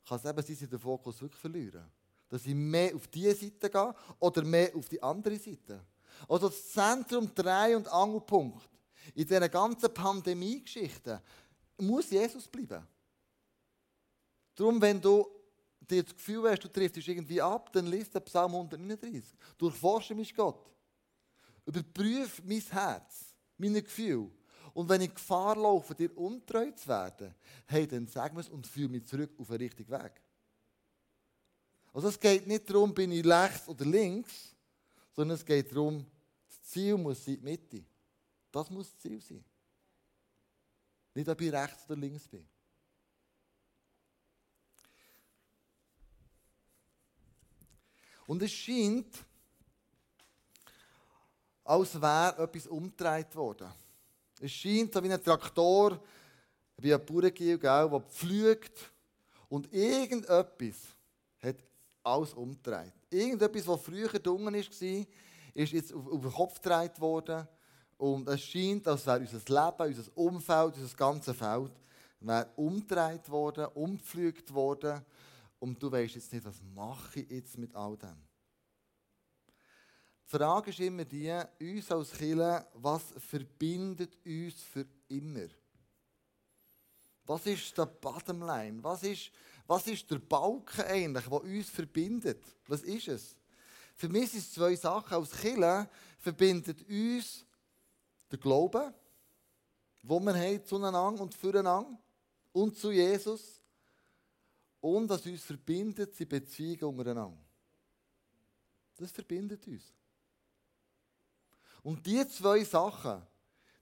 kann 0.07 0.17
es 0.17 0.25
eben 0.25 0.35
sein, 0.35 0.35
dass 0.35 0.49
ich 0.49 0.69
den 0.69 0.79
Fokus 0.79 1.21
wirklich 1.21 1.39
verliere. 1.39 1.89
Dass 2.27 2.45
ich 2.45 2.55
mehr 2.55 2.95
auf 2.95 3.07
diese 3.07 3.35
Seite 3.35 3.69
gehe 3.69 3.95
oder 4.19 4.43
mehr 4.43 4.75
auf 4.75 4.87
die 4.89 5.01
andere 5.01 5.37
Seite. 5.37 5.85
Also 6.27 6.49
das 6.49 6.71
Zentrum, 6.71 7.33
Dreh- 7.33 7.75
und 7.75 7.87
Angelpunkt 7.87 8.69
in 9.15 9.25
dieser 9.25 9.49
ganzen 9.49 9.93
Pandemie-Geschichte 9.93 11.21
muss 11.77 12.09
Jesus 12.09 12.47
bleiben. 12.47 12.85
Darum, 14.55 14.81
wenn 14.81 15.01
du 15.01 15.27
dir 15.79 16.03
das 16.03 16.13
Gefühl 16.13 16.49
hast, 16.49 16.63
du 16.63 16.67
triffst 16.67 17.07
irgendwie 17.07 17.41
ab, 17.41 17.71
dann 17.73 17.87
liest 17.87 18.13
der 18.13 18.19
Psalm 18.21 18.53
139. 18.53 19.23
Durchforsche 19.57 20.13
mich 20.13 20.35
Gott. 20.35 20.69
Überprüfe 21.65 22.41
mein 22.45 22.61
Herz, 22.61 23.33
meine 23.57 23.81
Gefühle. 23.81 24.31
Und 24.73 24.87
wenn 24.89 25.01
ich 25.01 25.13
Gefahr 25.13 25.55
laufe, 25.55 25.93
dir 25.93 26.15
untreu 26.17 26.71
zu 26.71 26.87
werden, 26.87 27.35
hey, 27.65 27.87
dann 27.87 28.07
sag 28.07 28.33
mir 28.33 28.39
es 28.39 28.49
und 28.49 28.65
führe 28.65 28.89
mich 28.89 29.05
zurück 29.05 29.31
auf 29.37 29.47
den 29.47 29.57
richtigen 29.57 29.91
Weg. 29.91 30.21
Also 31.93 32.07
es 32.07 32.19
geht 32.19 32.47
nicht 32.47 32.69
darum, 32.69 32.93
bin 32.93 33.11
ich 33.11 33.25
rechts 33.25 33.67
oder 33.67 33.85
links, 33.85 34.55
sondern 35.11 35.35
es 35.35 35.45
geht 35.45 35.71
darum, 35.71 36.05
das 36.47 36.63
Ziel 36.63 36.97
muss 36.97 37.25
sein, 37.25 37.37
die 37.37 37.43
Mitte. 37.43 37.85
Das 38.51 38.69
muss 38.69 38.91
das 38.91 38.99
Ziel 38.99 39.21
sein. 39.21 39.43
Nicht, 41.13 41.27
ob 41.27 41.41
ich 41.41 41.51
rechts 41.51 41.83
oder 41.85 41.97
links 41.97 42.27
bin. 42.27 42.47
Und 48.27 48.41
es 48.41 48.51
scheint, 48.53 49.13
als 51.71 52.01
wäre 52.01 52.35
etwas 52.37 52.67
umgedreht 52.67 53.33
worden. 53.33 53.71
Es 54.41 54.51
scheint 54.51 54.93
so 54.93 55.01
wie 55.01 55.13
ein 55.13 55.23
Traktor, 55.23 55.97
wie 56.75 56.93
ein 56.93 57.05
Bauerngiel, 57.05 57.57
der 57.57 58.03
pflügt 58.09 58.91
und 59.47 59.71
irgendetwas 59.73 60.75
hat 61.41 61.55
alles 62.03 62.33
umgedreht. 62.33 62.91
Irgendetwas, 63.09 63.65
was 63.65 63.81
früher 63.81 64.09
dunkel 64.19 64.53
war, 64.53 65.05
ist 65.53 65.71
jetzt 65.71 65.93
auf, 65.93 66.21
den 66.21 66.31
Kopf 66.33 66.61
gedreht 66.61 66.99
worden. 66.99 67.47
Und 67.97 68.27
es 68.27 68.41
scheint, 68.41 68.85
als 68.89 69.05
wäre 69.05 69.19
unser 69.19 69.37
Leben, 69.37 69.97
unser 69.97 70.17
Umfeld, 70.17 70.75
unser 70.75 70.97
ganzes 70.97 71.37
Feld 71.37 71.71
umgedreht 72.57 73.29
worden, 73.29 73.67
umgepflügt 73.75 74.53
worden. 74.53 75.05
Und 75.59 75.81
du 75.81 75.89
weißt 75.89 76.15
jetzt 76.15 76.33
nicht, 76.33 76.43
was 76.43 76.61
mache 76.75 77.21
ich 77.21 77.29
jetzt 77.29 77.57
mit 77.57 77.73
all 77.73 77.95
dem. 77.95 78.30
Die 80.31 80.37
Frage 80.37 80.69
ist 80.69 80.79
immer 80.79 81.03
die, 81.03 81.29
uns 81.59 81.91
als 81.91 82.13
Kirche, 82.13 82.65
was 82.75 83.13
verbindet 83.17 84.17
uns 84.25 84.61
für 84.63 84.85
immer? 85.09 85.47
Was 87.25 87.45
ist 87.47 87.77
der 87.77 87.87
Bottomline? 87.87 88.81
Was 88.81 89.03
ist, 89.03 89.29
was 89.67 89.87
ist 89.87 90.09
der 90.09 90.19
Balken 90.19 90.85
eigentlich, 90.85 91.25
der 91.25 91.43
uns 91.43 91.69
verbindet? 91.69 92.45
Was 92.65 92.81
ist 92.83 93.09
es? 93.09 93.35
Für 93.93 94.07
mich 94.07 94.31
sind 94.31 94.39
es 94.39 94.53
zwei 94.53 94.73
Sachen. 94.73 95.15
Als 95.15 95.31
Kirche 95.31 95.89
verbindet 96.17 96.81
uns 96.87 97.45
der 98.31 98.39
Glaube, 98.39 98.93
wo 100.01 100.17
wir 100.21 100.33
haben 100.33 100.65
zueinander 100.65 101.23
und 101.23 101.35
füreinander 101.35 101.99
und 102.53 102.77
zu 102.77 102.91
Jesus. 102.91 103.61
Und 104.79 105.09
was 105.09 105.25
uns 105.25 105.43
verbindet, 105.43 106.15
sind 106.15 106.29
Beziehungen 106.29 106.83
untereinander. 106.83 107.43
Das 108.95 109.11
verbindet 109.11 109.67
uns. 109.67 109.93
Und 111.83 112.05
diese 112.05 112.27
zwei 112.27 112.63
Sachen, 112.63 113.21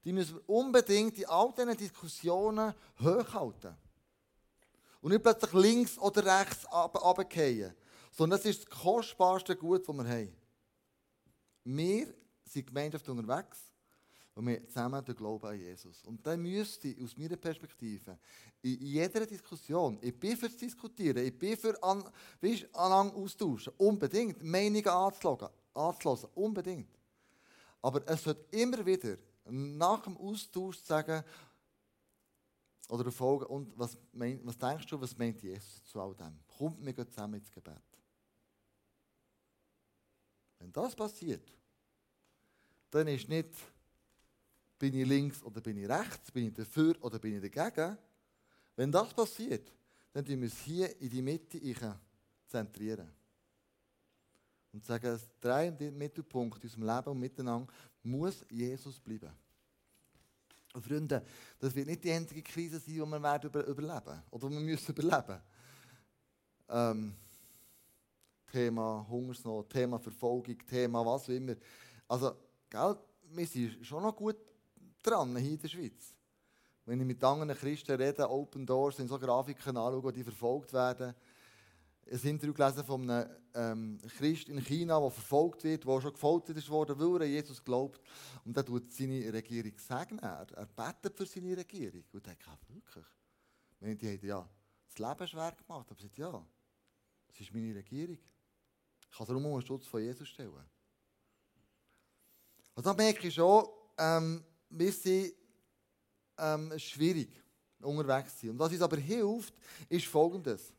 die 0.04 0.14
müssen 0.14 0.36
wir 0.36 0.50
unbedingt 0.50 1.18
in 1.18 1.26
all 1.26 1.52
diesen 1.52 1.78
Diskussionen 1.78 2.74
hochhalten. 3.00 3.76
Und 5.02 5.12
nicht 5.12 5.24
plötzlich 5.24 5.54
links 5.54 5.98
oder 5.98 6.40
rechts 6.40 6.66
runterfallen, 6.72 7.74
sondern 8.12 8.40
das 8.40 8.46
ist 8.46 8.66
das 8.66 8.80
kostbarste 8.80 9.56
Gut, 9.56 9.88
das 9.88 9.96
wir 9.96 10.08
haben. 10.08 10.36
Wir 11.64 12.14
sind 12.44 12.68
Gemeinschaft 12.68 13.08
unterwegs 13.08 13.60
und 14.36 14.48
wir 14.48 14.66
zusammen 14.68 15.04
den 15.04 15.16
Glauben 15.16 15.48
an 15.48 15.60
Jesus. 15.60 16.04
Und 16.04 16.26
dann 16.26 16.42
müsste 16.42 16.96
aus 17.04 17.16
meiner 17.18 17.38
Perspektive 17.38 18.18
in 18.62 18.82
jeder 18.82 19.26
Diskussion, 19.26 20.00
ich 20.02 20.18
bin 20.18 20.36
fürs 20.36 20.58
Diskutieren, 20.58 21.26
ich 21.26 21.38
bin 21.38 21.58
für 21.58 21.82
an, 21.84 22.04
weißt, 22.42 22.74
austauschen, 22.74 23.74
unbedingt 23.78 24.44
Meinungen 24.44 24.88
anzuhören, 24.88 25.50
unbedingt. 26.34 26.99
Aber 27.82 28.06
es 28.08 28.26
wird 28.26 28.54
immer 28.54 28.86
wieder 28.86 29.18
nach 29.46 30.04
dem 30.04 30.18
Austausch 30.18 30.78
sagen 30.80 31.24
oder 32.90 33.12
folgen, 33.12 33.46
und 33.46 33.78
was, 33.78 33.98
mein, 34.12 34.40
was 34.46 34.58
denkst 34.58 34.88
du, 34.88 35.00
was 35.00 35.16
meint 35.18 35.42
Jesus 35.42 35.84
zu 35.86 36.02
all 36.02 36.16
dem? 36.16 36.40
Kommt 36.58 36.82
mir 36.82 36.96
zusammen 37.08 37.36
ins 37.36 37.52
Gebet. 37.52 37.76
Wenn 40.58 40.72
das 40.72 40.96
passiert, 40.96 41.48
dann 42.90 43.08
ist 43.08 43.30
nicht, 43.30 43.50
bin 44.78 44.96
ich 44.96 45.08
links 45.08 45.44
oder 45.44 45.62
bin 45.62 45.78
ich 45.78 45.88
rechts, 45.88 46.32
bin 46.32 46.48
ich 46.48 46.54
dafür 46.54 46.96
oder 47.02 47.20
bin 47.20 47.36
ich 47.36 47.52
dagegen. 47.52 47.98
Wenn 48.76 48.92
das 48.92 49.14
passiert, 49.14 49.72
dann 50.12 50.24
müssen 50.24 50.42
wir 50.42 50.48
es 50.48 50.60
hier 50.62 51.02
in 51.02 51.10
die 51.10 51.22
Mitte 51.22 52.00
zentrieren 52.48 53.19
und 54.72 54.84
sagen, 54.86 55.20
der 55.42 55.92
Mittelpunkt 55.92 56.64
in 56.64 56.70
unserem 56.70 56.84
Leben 56.84 57.10
und 57.10 57.20
miteinander 57.20 57.74
muss 58.04 58.46
Jesus 58.50 59.00
bleiben. 59.00 59.32
Und 60.74 60.86
Freunde, 60.86 61.24
das 61.58 61.74
wird 61.74 61.88
nicht 61.88 62.04
die 62.04 62.12
einzige 62.12 62.44
Krise 62.44 62.80
sein, 62.80 62.94
die 62.94 63.00
wir 63.00 63.24
werden 63.24 63.50
überleben 63.50 64.24
oder 64.30 64.50
wir 64.50 64.60
müssen 64.60 64.96
überleben. 64.96 65.42
Ähm, 66.70 67.16
Thema 68.52 69.06
Hungersnot, 69.10 69.70
Thema 69.70 70.00
Verfolgung, 70.00 70.58
Thema 70.68 71.06
was 71.06 71.24
auch 71.24 71.30
immer. 71.30 71.56
Also, 72.08 72.36
gell, 72.70 72.98
wir 73.32 73.48
sind 73.48 73.86
schon 73.86 74.04
noch 74.04 74.16
gut 74.16 74.38
dran 75.02 75.36
hier 75.38 75.52
in 75.52 75.60
der 75.60 75.68
Schweiz. 75.68 76.14
Wenn 76.86 77.00
ich 77.02 77.06
mit 77.06 77.24
anderen 77.24 77.56
Christen 77.56 77.96
rede, 77.96 78.30
Open 78.30 78.66
Doors, 78.66 78.98
sind 78.98 79.08
so 79.08 79.20
Grafiken 79.20 79.78
anschaue, 79.78 80.12
die 80.12 80.24
verfolgt 80.24 80.74
werden, 80.74 81.14
ein 82.12 82.20
Interview 82.24 82.54
gelesen 82.54 82.84
von 82.84 83.10
einem 83.10 83.30
ähm, 83.54 84.00
Christ 84.18 84.50
in 84.50 84.64
China, 84.64 85.00
der 85.00 85.12
verfolgt 85.12 85.64
wird, 85.64 85.86
der 85.86 86.02
schon 86.02 86.14
gefoltert 86.14 86.70
worden, 86.70 87.00
weil 87.00 87.22
er 87.22 87.28
Jesus 87.28 87.64
glaubt. 87.64 88.02
Und 88.46 88.58
er 88.58 88.66
tut 88.66 88.92
seine 88.92 89.32
Regierung 89.32 89.74
segnen. 89.78 90.20
Er, 90.20 90.48
er 90.56 90.66
betet 90.66 91.16
für 91.16 91.26
seine 91.26 91.56
Regierung. 91.56 92.04
Und 92.12 92.26
denkt, 92.26 92.48
wirklich? 92.68 93.06
Meine, 93.80 93.96
die 93.96 94.08
haben 94.08 94.28
ja 94.28 94.50
das 94.88 94.98
Leben 94.98 95.28
schwer 95.28 95.52
gemacht. 95.52 95.88
Aber 95.90 96.00
er 96.00 96.02
sagt, 96.02 96.18
ja, 96.18 96.46
das 97.28 97.40
ist 97.40 97.54
meine 97.54 97.76
Regierung. 97.76 98.18
Ich 99.12 99.18
kann 99.18 99.28
darum 99.28 99.46
um 99.46 99.60
den 99.60 99.66
Schutz 99.66 99.86
von 99.86 100.02
Jesus 100.02 100.28
stellen. 100.28 100.66
Und 102.76 102.86
da 102.86 102.94
merke 102.94 103.28
ich 103.28 103.34
schon, 103.34 103.68
ähm, 103.98 104.44
wir 104.70 104.92
sind 104.92 105.34
ähm, 106.38 106.78
schwierig 106.80 107.30
unterwegs 107.82 108.40
sind. 108.40 108.52
Und 108.52 108.60
was 108.60 108.72
uns 108.72 108.82
aber 108.82 108.98
hilft, 108.98 109.54
ist 109.90 110.06
Folgendes. 110.06 110.74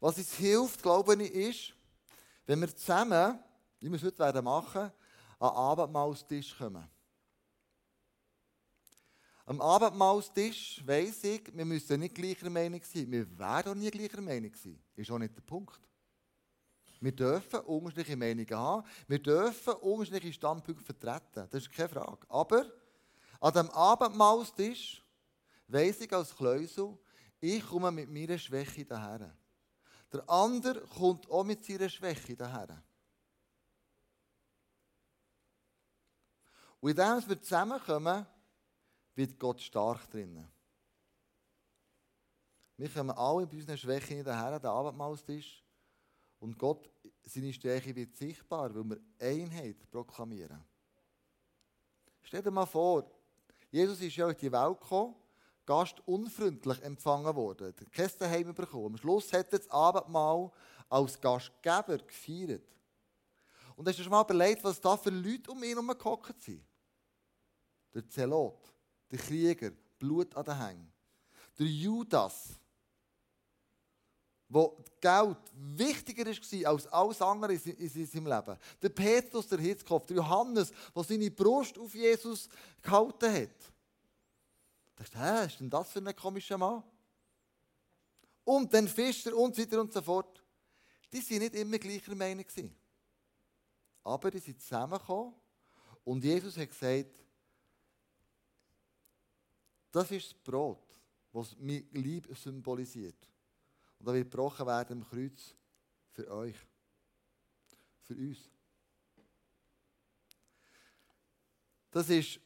Was 0.00 0.18
uns 0.18 0.34
hilft, 0.34 0.82
glaube 0.82 1.22
ich, 1.22 1.32
ist, 1.32 1.74
wenn 2.46 2.60
wir 2.60 2.74
zusammen, 2.74 3.38
wie 3.80 3.88
wir 3.88 3.96
es 3.96 4.02
heute 4.02 4.18
werden 4.18 4.44
machen, 4.44 4.90
an 5.38 5.50
den 5.50 5.56
Abendmahlstisch 5.56 6.56
kommen. 6.56 6.88
Am 9.44 9.60
Abendmahlstisch 9.60 10.82
weiss 10.86 11.24
ich, 11.24 11.42
wir 11.54 11.64
müssen 11.64 12.00
nicht 12.00 12.14
gleicher 12.14 12.50
Meinung 12.50 12.82
sein. 12.82 13.10
Wir 13.10 13.38
werden 13.38 13.72
auch 13.72 13.74
nie 13.74 13.90
gleicher 13.90 14.20
Meinung 14.20 14.54
sein. 14.54 14.78
Ist 14.94 15.10
auch 15.10 15.18
nicht 15.18 15.34
der 15.34 15.42
Punkt. 15.42 15.80
Wir 17.00 17.12
dürfen 17.12 17.60
unterschiedliche 17.60 18.16
Meinungen 18.16 18.50
haben. 18.50 18.86
Wir 19.06 19.22
dürfen 19.22 19.74
unterschiedliche 19.74 20.34
Standpunkte 20.34 20.84
vertreten. 20.84 21.48
Das 21.50 21.62
ist 21.62 21.72
keine 21.72 21.88
Frage. 21.88 22.26
Aber 22.28 22.66
an 23.40 23.52
dem 23.54 23.70
Abendmahlstisch 23.70 25.02
weiss 25.68 26.00
ich 26.00 26.12
als 26.12 26.36
Kleusel, 26.36 26.98
ich 27.40 27.64
komme 27.64 27.90
mit 27.90 28.10
meiner 28.10 28.36
Schwäche 28.36 28.84
daher. 28.84 29.34
Der 30.12 30.28
andere 30.28 30.80
kommt 30.86 31.30
auch 31.30 31.44
mit 31.44 31.64
seiner 31.64 31.88
Schwäche 31.88 32.36
daher. 32.36 32.82
Und 36.80 36.90
indem 36.90 37.28
wir 37.28 37.42
zusammenkommen, 37.42 38.26
wird 39.14 39.38
Gott 39.38 39.60
stark 39.60 40.08
drinnen. 40.10 40.48
Wir 42.76 42.88
kommen 42.88 43.10
alle 43.10 43.46
bei 43.46 43.56
unseren 43.56 43.76
Schwächen 43.76 44.22
daher, 44.22 44.60
der 44.60 44.70
Abendmahlstisch. 44.70 45.64
Und 46.38 46.56
Gott, 46.56 46.88
seine 47.24 47.52
Stärke 47.52 47.94
wird 47.94 48.16
sichtbar, 48.16 48.72
weil 48.72 48.84
wir 48.84 49.00
Einheit 49.18 49.90
proklamieren. 49.90 50.64
Stell 52.22 52.42
dir 52.42 52.52
mal 52.52 52.66
vor, 52.66 53.10
Jesus 53.70 54.00
ist 54.00 54.14
ja 54.14 54.30
in 54.30 54.36
die 54.36 54.52
Welt 54.52 54.80
gekommen 54.80 55.16
Gast 55.68 56.00
unfreundlich 56.06 56.82
empfangen 56.82 57.36
worden. 57.36 57.74
Der 57.78 57.86
kein 57.90 58.10
Daheim 58.18 58.54
bekommen. 58.54 58.86
Am 58.86 58.96
Schluss 58.96 59.30
hat 59.34 59.52
er 59.52 59.58
das 59.58 59.68
Abendmahl 59.70 60.50
als 60.88 61.20
Gastgeber 61.20 61.98
gefeiert. 61.98 62.66
Und 63.76 63.86
hast 63.86 63.98
du 63.98 64.02
schon 64.02 64.10
mal 64.10 64.22
überlegt, 64.22 64.64
was 64.64 64.80
da 64.80 64.96
für 64.96 65.10
Leute 65.10 65.50
um 65.50 65.62
ihn 65.62 65.68
herum 65.68 65.88
gehockt 65.88 66.40
sind? 66.40 66.64
Der 67.92 68.08
Zelot, 68.08 68.72
der 69.10 69.18
Krieger, 69.18 69.70
Blut 69.98 70.34
an 70.34 70.44
den 70.46 70.58
Hängen. 70.58 70.92
Der 71.58 71.66
Judas, 71.66 72.58
wo 74.48 74.82
Geld 74.98 75.36
wichtiger 75.52 76.24
war 76.24 76.70
als 76.70 76.86
alles 76.86 77.20
andere 77.20 77.52
in 77.52 78.06
seinem 78.06 78.26
Leben. 78.26 78.56
Der 78.80 78.88
Petrus, 78.88 79.46
der 79.48 79.58
Hitzkopf, 79.58 80.06
der 80.06 80.16
Johannes, 80.16 80.72
der 80.96 81.04
seine 81.04 81.30
Brust 81.30 81.78
auf 81.78 81.94
Jesus 81.94 82.48
gehalten 82.80 83.34
hat. 83.34 83.72
Da 84.98 85.04
dachte, 85.04 85.18
hä, 85.18 85.46
ist 85.46 85.60
denn 85.60 85.70
das 85.70 85.90
für 85.90 86.00
ein 86.00 86.14
komischer 86.16 86.58
Mann? 86.58 86.82
und 88.48 88.72
dann 88.72 88.88
Fischer 88.88 89.36
und 89.36 89.54
so 89.54 89.60
weiter 89.60 89.78
und 89.78 89.92
so 89.92 90.00
fort. 90.00 90.42
Die 91.12 91.30
waren 91.30 91.38
nicht 91.38 91.54
immer 91.54 91.78
gleicher 91.78 92.14
Meinung. 92.14 92.46
Aber 94.04 94.30
die 94.30 94.38
sind 94.38 94.62
zusammengekommen 94.62 95.34
und 96.04 96.24
Jesus 96.24 96.56
hat 96.56 96.70
gesagt, 96.70 97.22
das 99.90 100.10
ist 100.10 100.32
das 100.32 100.38
Brot, 100.42 100.98
was 101.30 101.54
mein 101.58 101.86
Lieb 101.92 102.34
symbolisiert. 102.38 103.28
Und 103.98 104.06
da 104.06 104.14
wird 104.14 104.30
gebrochen 104.30 104.66
werden 104.66 105.02
im 105.02 105.06
Kreuz 105.06 105.54
für 106.12 106.30
euch. 106.30 106.56
Für 108.00 108.14
uns. 108.14 108.38
Das 111.90 112.08
ist 112.08 112.40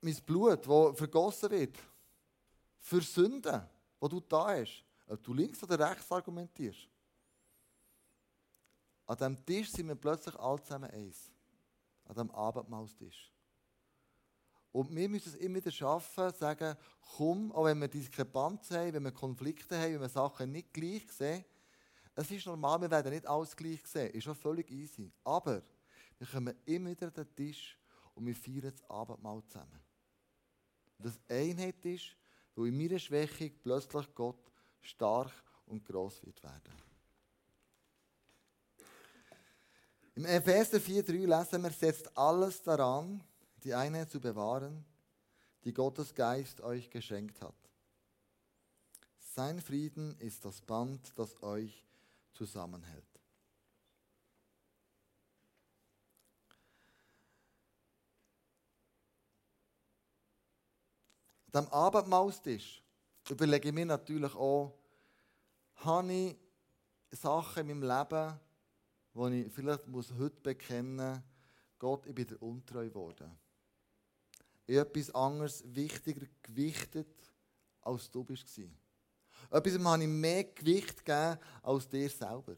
mein 0.00 0.16
Blut, 0.24 0.66
das 0.66 0.98
vergossen 0.98 1.50
wird. 1.50 1.78
Für 2.78 3.00
Sünden, 3.00 3.62
wo 3.98 4.08
du 4.08 4.20
da 4.20 4.48
hast. 4.48 4.84
Ob 5.06 5.22
du 5.22 5.34
links 5.34 5.62
oder 5.62 5.90
rechts 5.90 6.10
argumentierst. 6.10 6.88
An 9.06 9.16
diesem 9.16 9.44
Tisch 9.44 9.70
sind 9.72 9.88
wir 9.88 9.96
plötzlich 9.96 10.36
alle 10.36 10.62
zusammen 10.62 10.90
eins. 10.90 11.32
An 12.04 12.14
diesem 12.14 12.30
Abendmahlstisch. 12.30 13.32
Und 14.72 14.94
wir 14.94 15.08
müssen 15.08 15.30
es 15.30 15.34
immer 15.34 15.56
wieder 15.56 15.72
schaffen, 15.72 16.32
sagen, 16.32 16.76
komm, 17.16 17.50
auch 17.50 17.64
wenn 17.64 17.80
wir 17.80 17.88
Diskrepanzen 17.88 18.76
haben, 18.76 18.92
wenn 18.92 19.02
wir 19.02 19.10
Konflikte 19.10 19.76
haben, 19.76 19.94
wenn 19.94 20.00
wir 20.02 20.08
Sachen 20.08 20.52
nicht 20.52 20.72
gleich 20.72 21.10
sehen. 21.10 21.44
Es 22.14 22.30
ist 22.30 22.46
normal, 22.46 22.80
wir 22.80 22.90
werden 22.90 23.12
nicht 23.12 23.26
alles 23.26 23.56
gleich 23.56 23.84
sehen. 23.84 24.12
Ist 24.12 24.24
schon 24.24 24.36
völlig 24.36 24.70
easy. 24.70 25.12
Aber 25.24 25.62
wir 26.18 26.26
kommen 26.26 26.54
immer 26.66 26.90
wieder 26.90 27.08
an 27.08 27.14
den 27.14 27.34
Tisch 27.34 27.76
und 28.14 28.26
wir 28.26 28.36
feiern 28.36 28.72
das 28.72 28.88
Abendmahl 28.88 29.42
zusammen. 29.48 29.80
Und 31.00 31.06
das 31.06 31.20
Einheit 31.30 31.82
ist, 31.86 32.14
wo 32.54 32.66
in 32.66 32.76
meiner 32.76 32.98
Schwäche 32.98 33.48
plötzlich 33.48 34.14
Gott 34.14 34.52
stark 34.82 35.32
und 35.64 35.82
groß 35.82 36.26
wird 36.26 36.42
werden. 36.42 36.74
Im 40.14 40.26
Epheser 40.26 40.76
4,3 40.76 41.26
lesen 41.26 41.62
wir, 41.62 41.70
setzt 41.70 42.14
alles 42.18 42.62
daran, 42.62 43.24
die 43.64 43.72
Einheit 43.72 44.10
zu 44.10 44.20
bewahren, 44.20 44.84
die 45.64 45.72
Gottes 45.72 46.14
Geist 46.14 46.60
euch 46.60 46.90
geschenkt 46.90 47.40
hat. 47.40 47.54
Sein 49.20 49.58
Frieden 49.58 50.18
ist 50.18 50.44
das 50.44 50.60
Band, 50.60 51.12
das 51.16 51.42
euch 51.42 51.86
zusammenhält. 52.34 53.09
Am 61.52 61.66
Abendmahlstisch 61.68 62.82
überlege 63.28 63.68
ich 63.68 63.74
mir 63.74 63.86
natürlich 63.86 64.34
auch, 64.34 64.74
habe 65.76 66.12
ich 66.12 66.36
Sachen 67.10 67.68
in 67.68 67.80
meinem 67.80 67.98
Leben, 67.98 68.40
die 69.14 69.42
ich 69.42 69.52
vielleicht 69.52 69.86
muss 69.88 70.12
heute 70.12 70.40
bekennen 70.40 70.96
muss, 70.96 71.22
Gott, 71.78 72.06
ich 72.06 72.14
bin 72.14 72.26
dir 72.26 72.40
untreu 72.42 72.88
geworden. 72.88 73.30
Ich 74.66 74.78
habe 74.78 74.88
etwas 74.90 75.14
anderes 75.14 75.64
wichtiger 75.66 76.26
gewichtet, 76.42 77.08
als 77.80 78.10
du 78.10 78.22
bist. 78.22 78.46
Etwas 79.50 79.84
habe 79.84 80.02
ich 80.02 80.08
mehr 80.08 80.44
Gewicht 80.44 81.04
gegeben 81.04 81.38
als 81.62 81.88
dir 81.88 82.08
selber. 82.10 82.56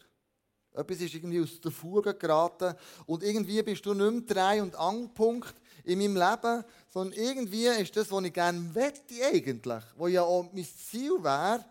Etwas 0.74 1.00
ist 1.00 1.14
irgendwie 1.14 1.40
aus 1.40 1.60
der 1.60 1.70
Fuge 1.70 2.14
geraten 2.14 2.74
und 3.06 3.22
irgendwie 3.22 3.62
bist 3.62 3.84
du 3.84 3.92
nicht 3.92 4.28
mehr 4.28 4.52
Dreh- 4.52 4.60
und 4.60 4.74
Angpunkt 4.74 5.54
in 5.84 5.98
meinem 5.98 6.16
Leben, 6.16 6.64
sondern 6.88 7.18
irgendwie 7.18 7.66
ist 7.66 7.96
das, 7.96 8.10
was 8.10 8.24
ich 8.24 8.32
gerne 8.32 8.74
wette 8.74 9.14
eigentlich, 9.24 9.84
wo 9.96 10.06
ja 10.06 10.22
auch 10.22 10.50
mein 10.52 10.64
Ziel 10.64 11.22
wäre, 11.22 11.64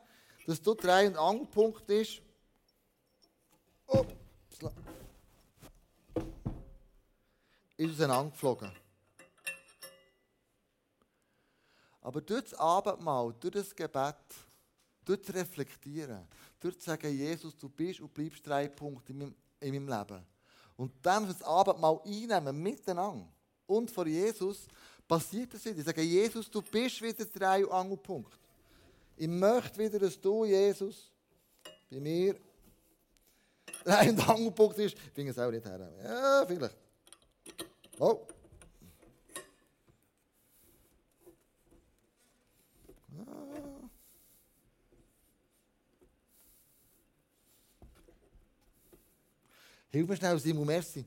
dass 0.45 0.61
du 0.61 0.73
Dreh- 0.75 1.07
und 1.07 1.17
Angpunkt 1.17 1.89
ist. 1.89 2.21
Oh, 3.87 4.05
ist 7.81 7.93
auseinandergeflogen. 7.93 8.71
Aber 12.01 12.21
durch 12.21 12.43
das 12.43 12.53
Abendmahl, 12.53 13.33
durch 13.39 13.53
das 13.53 13.75
Gebet, 13.75 14.15
durch 15.05 15.21
das 15.21 15.35
Reflektieren, 15.35 16.27
durch 16.59 16.75
das 16.75 16.85
Sagen, 16.85 17.15
Jesus, 17.15 17.55
du 17.57 17.69
bist 17.69 17.99
und 18.01 18.13
bleibst 18.13 18.45
drei 18.45 18.67
Punkte 18.67 19.11
in 19.11 19.19
meinem, 19.19 19.35
in 19.59 19.73
meinem 19.73 19.99
Leben. 19.99 20.25
Und 20.77 20.93
dann 21.01 21.27
das 21.27 21.41
Abendmahl 21.43 21.99
einnehmen, 22.05 22.61
miteinander 22.61 23.27
und 23.67 23.89
vor 23.91 24.07
Jesus, 24.07 24.67
passiert 25.07 25.53
das 25.53 25.65
wieder. 25.65 25.79
Ich 25.79 25.85
sage, 25.85 26.01
Jesus, 26.01 26.49
du 26.49 26.61
bist 26.61 27.01
wieder 27.01 27.25
drei 27.25 27.65
Angelpunkt. 27.69 28.37
Ich 29.17 29.27
möchte 29.27 29.77
wieder, 29.77 29.99
dass 29.99 30.19
du, 30.19 30.45
Jesus, 30.45 31.11
bei 31.89 31.99
mir 31.99 32.35
drei 33.83 34.09
Angelpunkt 34.09 34.77
ist. 34.79 34.95
Ich 34.95 35.11
finde 35.13 35.31
es 35.31 35.37
auch 35.39 35.51
nicht 35.51 35.65
her. 35.65 35.91
Ja, 36.03 36.45
vielleicht. 36.47 36.75
Oh. 37.99 38.25
Hilf 49.91 50.07
mir 50.07 50.15
schnell, 50.15 50.39
Simon, 50.39 50.65
merci. 50.65 51.05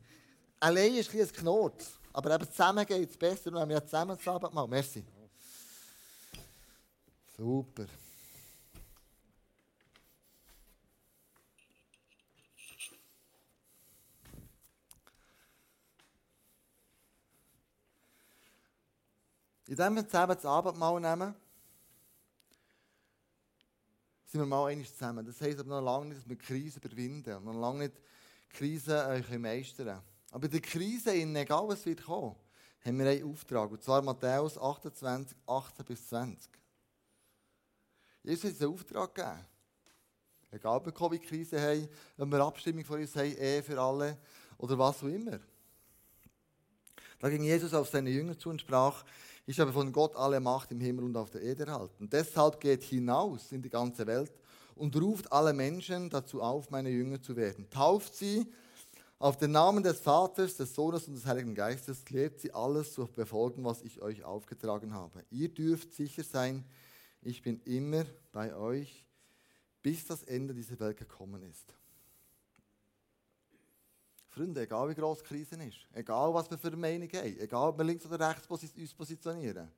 Allein 0.61 0.94
ist 0.94 1.14
ein 1.14 1.33
Knot, 1.33 1.83
aber 2.12 2.35
eben 2.35 2.51
zusammen 2.51 2.85
geht 2.85 3.11
es 3.11 3.16
besser. 3.16 3.51
Und 3.51 3.57
wenn 3.57 3.68
wir 3.70 3.85
zusammen 3.85 4.16
das 4.16 4.29
Abendmahl. 4.29 4.68
Merci. 4.68 5.03
Super. 7.37 7.87
Indem 19.66 19.97
wir 19.97 20.07
zusammen 20.07 20.37
das 20.37 20.44
Abendmahl 20.44 21.01
nehmen, 21.01 21.35
sind 24.27 24.40
wir 24.40 24.47
mal 24.47 24.66
einmal 24.66 24.87
zusammen. 24.87 25.25
Das 25.25 25.40
heisst 25.40 25.59
aber 25.59 25.70
noch 25.70 25.81
lange 25.81 26.07
nicht, 26.07 26.20
dass 26.20 26.29
wir 26.29 26.37
Krisen 26.37 26.83
überwinden 26.83 27.35
und 27.37 27.44
noch 27.47 27.55
lange 27.55 27.85
nicht 27.85 27.94
Krisen 28.55 28.95
äh, 28.95 29.38
meistern 29.38 30.01
Aber 30.31 30.47
in 30.47 30.51
der 30.51 30.61
Krise, 30.61 31.12
egal 31.12 31.69
was 31.69 31.85
wird 31.85 32.05
kommen, 32.05 32.37
haben 32.85 32.99
wir 32.99 33.07
einen 33.07 33.25
Auftrag. 33.25 33.71
Und 33.71 33.83
zwar 33.83 34.03
Matthäus 34.03 34.57
28, 34.57 35.37
18 35.47 35.85
bis 35.85 36.09
20. 36.09 36.51
Jesus 38.23 38.45
hat 38.45 38.51
uns 38.53 38.62
einen 38.62 38.73
Auftrag 38.73 39.14
gegeben. 39.14 39.47
Egal, 40.51 40.77
ob 40.77 40.87
wir 40.87 40.93
Covid-Krise 40.93 41.61
haben, 41.61 41.88
wenn 42.17 42.29
wir 42.31 42.40
Abstimmung 42.40 42.85
von 42.85 43.01
uns 43.01 43.14
haben, 43.17 43.37
Ehe 43.37 43.62
für 43.62 43.81
alle 43.81 44.17
oder 44.57 44.79
was 44.79 45.03
auch 45.03 45.09
immer. 45.09 45.40
Da 47.19 47.29
ging 47.29 47.43
Jesus 47.43 47.75
auf 47.75 47.88
seine 47.88 48.11
Jünger 48.11 48.38
zu 48.38 48.51
und 48.51 48.61
sprach, 48.61 49.05
ich 49.47 49.59
habe 49.59 49.73
von 49.73 49.93
Gott 49.93 50.14
alle 50.17 50.40
Macht 50.40 50.71
im 50.71 50.81
Himmel 50.81 51.05
und 51.05 51.17
auf 51.17 51.31
der 51.31 51.43
Erde 51.43 51.67
erhalten. 51.67 52.09
Deshalb 52.09 52.61
geht 52.61 52.83
hinaus 52.85 53.51
in 53.53 53.62
die 53.62 53.69
ganze 53.69 54.07
Welt 54.07 54.33
und 54.77 54.97
ruft 54.97 55.33
alle 55.33 55.53
Menschen 55.53 56.11
dazu 56.11 56.43
auf, 56.43 56.71
meine 56.71 56.91
Jünger 56.91 57.23
zu 57.23 57.37
werden. 57.37 57.69
Tauft 57.71 58.15
sie 58.15 58.47
auf 59.19 59.37
den 59.37 59.53
Namen 59.53 59.83
des 59.83 60.01
Vaters, 60.01 60.57
des 60.57 60.75
Sohnes 60.75 61.07
und 61.09 61.15
des 61.15 61.27
Heiligen 61.27 61.55
Geistes, 61.55 62.09
lehrt 62.11 62.41
sie 62.41 62.53
alles 62.53 62.93
zu 62.93 63.07
befolgen, 63.07 63.65
was 63.65 63.83
ich 63.83 64.03
euch 64.03 64.25
aufgetragen 64.25 64.93
habe. 64.93 65.25
Ihr 65.31 65.49
dürft 65.49 65.95
sicher 65.95 66.25
sein, 66.25 66.65
ich 67.23 67.41
bin 67.41 67.61
immer 67.65 68.05
bei 68.33 68.55
euch, 68.55 69.05
bis 69.83 70.07
das 70.07 70.23
Ende 70.25 70.53
dieser 70.53 70.79
Welt 70.81 70.97
gekommen 70.97 71.43
ist. 71.43 71.75
Freunde, 74.29 74.63
egal 74.63 74.91
wie 74.91 74.95
groß 74.95 75.19
die 75.19 75.25
Krise 75.25 75.55
ist, 75.63 75.87
egal 75.93 76.35
was 76.35 76.51
wir 76.51 76.59
für 76.59 76.67
eine 76.67 76.77
Meinung 76.77 77.09
haben, 77.09 77.39
egal 77.39 77.69
ob 77.69 77.79
wir 77.79 77.85
links 77.85 78.05
oder 78.05 78.29
rechts 78.29 78.49
uns 78.49 78.95
positionieren, 78.95 79.71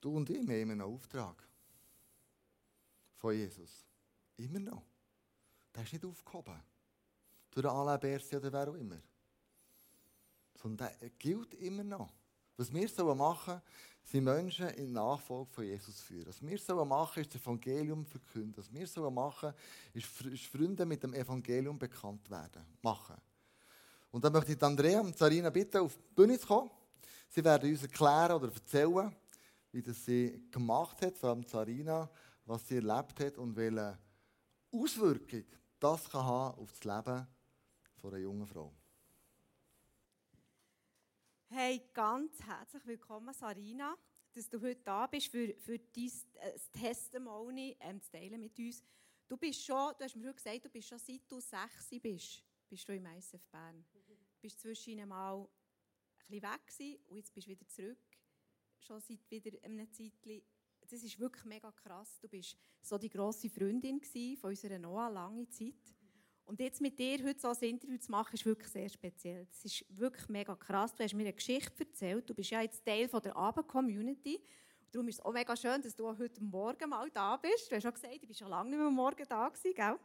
du 0.00 0.14
und 0.14 0.28
ich, 0.28 0.38
haben 0.38 0.50
einen 0.50 0.82
Auftrag 0.82 1.45
von 3.16 3.34
Jesus. 3.34 3.86
Immer 4.36 4.60
noch. 4.60 4.82
Der 5.74 5.82
ist 5.82 5.92
nicht 5.92 6.04
aufgehoben. 6.04 6.60
Durch 7.50 7.66
Alain 7.66 8.00
Berset 8.00 8.34
oder 8.34 8.52
wer 8.52 8.70
auch 8.70 8.74
immer. 8.74 9.00
Sondern 10.54 10.90
der 11.00 11.10
gilt 11.10 11.54
immer 11.54 11.84
noch. 11.84 12.12
Was 12.56 12.72
wir 12.72 13.14
machen 13.14 13.44
sollen, 13.44 13.62
sind 14.02 14.24
Menschen 14.24 14.68
in 14.70 14.92
Nachfolge 14.92 15.50
von 15.52 15.64
Jesus 15.64 16.00
führen. 16.00 16.28
Was 16.28 16.40
wir 16.40 16.58
sollen 16.58 16.88
machen, 16.88 17.22
ist 17.22 17.34
das 17.34 17.42
Evangelium 17.42 18.06
verkünden. 18.06 18.56
Was 18.56 18.72
wir 18.72 18.86
sollen 18.86 19.12
machen, 19.12 19.52
ist, 19.92 20.06
Freunde 20.06 20.86
mit 20.86 21.02
dem 21.02 21.12
Evangelium 21.12 21.78
bekannt 21.78 22.30
werden. 22.30 22.64
Machen. 22.82 23.16
Und 24.10 24.24
dann 24.24 24.32
möchte 24.32 24.52
ich 24.52 24.62
Andrea 24.62 25.00
und 25.00 25.18
Sarina 25.18 25.50
bitten, 25.50 25.78
auf 25.78 25.96
die 25.96 26.14
Bühne 26.14 26.38
zu 26.38 26.46
kommen. 26.46 26.70
Sie 27.28 27.44
werden 27.44 27.70
uns 27.70 27.82
erklären 27.82 28.32
oder 28.32 28.52
erzählen, 28.52 29.14
wie 29.72 29.82
das 29.82 30.04
sie 30.04 30.48
gemacht 30.50 31.02
hat, 31.02 31.18
vor 31.18 31.30
allem 31.30 31.42
Sarina, 31.42 32.08
was 32.46 32.66
sie 32.66 32.76
erlebt 32.76 33.20
hat 33.20 33.38
und 33.38 33.54
welche 33.56 33.98
Auswirkung 34.70 35.44
das 35.78 36.08
kann 36.08 36.24
haben 36.24 36.58
auf 36.58 36.72
das 36.72 36.84
Leben 36.84 37.26
einer 38.02 38.18
jungen 38.18 38.46
Frau. 38.46 38.72
Hey, 41.48 41.82
ganz 41.92 42.40
herzlich 42.42 42.86
willkommen, 42.86 43.34
Sarina. 43.34 43.96
dass 44.32 44.48
du 44.48 44.60
heute 44.60 44.82
da 44.84 45.06
bist, 45.06 45.28
für, 45.28 45.54
für 45.58 45.78
dein 45.78 46.12
äh, 46.34 46.58
Testimony 46.72 47.76
ähm, 47.80 48.00
zu 48.02 48.10
teilen 48.10 48.40
mit 48.40 48.58
uns. 48.58 48.82
Du 49.26 49.36
bist 49.36 49.64
schon, 49.64 49.94
du 49.98 50.04
hast 50.04 50.14
mir 50.14 50.28
heute 50.28 50.36
gesagt, 50.36 50.64
du 50.66 50.68
bist 50.68 50.88
schon 50.88 50.98
seit 50.98 51.22
du 51.28 51.40
sechs 51.40 51.88
bist, 52.02 52.44
bist 52.68 52.88
du 52.88 52.94
im 52.94 53.06
ISF 53.06 53.48
Bern. 53.48 53.84
Du 53.92 54.16
bist 54.40 54.60
zwischen 54.60 55.08
mal 55.08 55.40
ein 55.40 55.48
bisschen 56.18 56.42
weg 56.42 56.66
gewesen, 56.66 57.02
und 57.06 57.16
jetzt 57.16 57.32
bist 57.32 57.46
du 57.46 57.50
wieder 57.50 57.66
zurück. 57.66 57.98
Schon 58.78 59.00
seit 59.00 59.30
wieder 59.30 59.58
einem 59.64 59.90
Zeitchen. 59.90 60.42
Das 60.88 61.02
ist 61.02 61.18
wirklich 61.18 61.44
mega 61.44 61.72
krass. 61.72 62.18
Du 62.20 62.28
bist 62.28 62.56
so 62.80 62.96
die 62.96 63.08
grosse 63.08 63.50
Freundin 63.50 64.00
von 64.40 64.50
unserer 64.50 64.78
Noah 64.78 65.10
lange 65.10 65.48
Zeit. 65.48 65.74
Und 66.44 66.60
jetzt 66.60 66.80
mit 66.80 66.96
dir 66.96 67.24
heute 67.24 67.40
so 67.40 67.48
ein 67.48 67.58
Interview 67.58 67.98
zu 67.98 68.10
machen, 68.12 68.34
ist 68.34 68.46
wirklich 68.46 68.68
sehr 68.68 68.88
speziell. 68.88 69.46
Das 69.46 69.64
ist 69.64 69.84
wirklich 69.88 70.28
mega 70.28 70.54
krass. 70.54 70.94
Du 70.94 71.02
hast 71.02 71.12
mir 71.14 71.24
eine 71.24 71.32
Geschichte 71.32 71.84
erzählt. 71.84 72.30
Du 72.30 72.34
bist 72.34 72.50
ja 72.50 72.60
jetzt 72.60 72.84
Teil 72.84 73.08
von 73.08 73.20
der 73.20 73.36
Abend-Community. 73.36 74.40
Darum 74.92 75.08
ist 75.08 75.18
es 75.18 75.24
auch 75.24 75.32
mega 75.32 75.56
schön, 75.56 75.82
dass 75.82 75.96
du 75.96 76.06
heute 76.06 76.42
Morgen 76.42 76.88
mal 76.88 77.10
da 77.10 77.36
bist. 77.36 77.70
Du 77.70 77.74
hast 77.74 77.82
schon 77.82 77.92
gesagt, 77.92 78.22
du 78.22 78.26
bist 78.28 78.38
schon 78.38 78.48
lange 78.48 78.70
nicht 78.70 78.78
mehr 78.78 78.90
morgen 78.90 79.26
da 79.28 79.48
gewesen, 79.48 79.74
gell? 79.74 79.98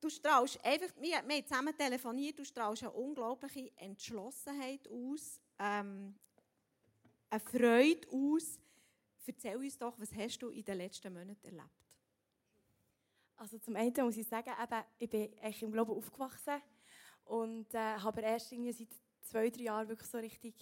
Du 0.00 0.08
strahlst 0.08 0.64
einfach, 0.64 0.88
wir, 0.96 1.22
wir 1.26 1.36
haben 1.36 1.46
zusammen 1.46 1.76
telefoniert, 1.76 2.38
du 2.38 2.44
strahlst 2.44 2.82
eine 2.82 2.92
unglaubliche 2.92 3.70
Entschlossenheit 3.76 4.88
aus, 4.88 5.40
ähm, 5.58 6.14
eine 7.28 7.40
Freude 7.40 8.08
aus. 8.10 8.58
Erzähl 9.26 9.56
uns 9.56 9.78
doch, 9.78 9.98
was 9.98 10.14
hast 10.14 10.38
du 10.38 10.48
in 10.48 10.64
den 10.64 10.78
letzten 10.78 11.12
Monaten 11.12 11.44
erlebt? 11.44 11.70
Also 13.36 13.58
zum 13.58 13.76
einen 13.76 13.94
muss 14.04 14.16
ich 14.16 14.26
sagen, 14.26 14.50
eben, 14.62 14.82
ich 14.98 15.08
bin 15.08 15.32
eigentlich 15.40 15.62
im 15.62 15.72
Glauben 15.72 15.92
aufgewachsen 15.92 16.60
und 17.24 17.72
äh, 17.74 17.78
habe 17.78 18.20
erst 18.20 18.52
irgendwie 18.52 18.72
seit 18.72 18.88
zwei, 19.22 19.48
drei 19.48 19.62
Jahren 19.62 19.88
wirklich 19.88 20.10
so 20.10 20.18
richtig 20.18 20.54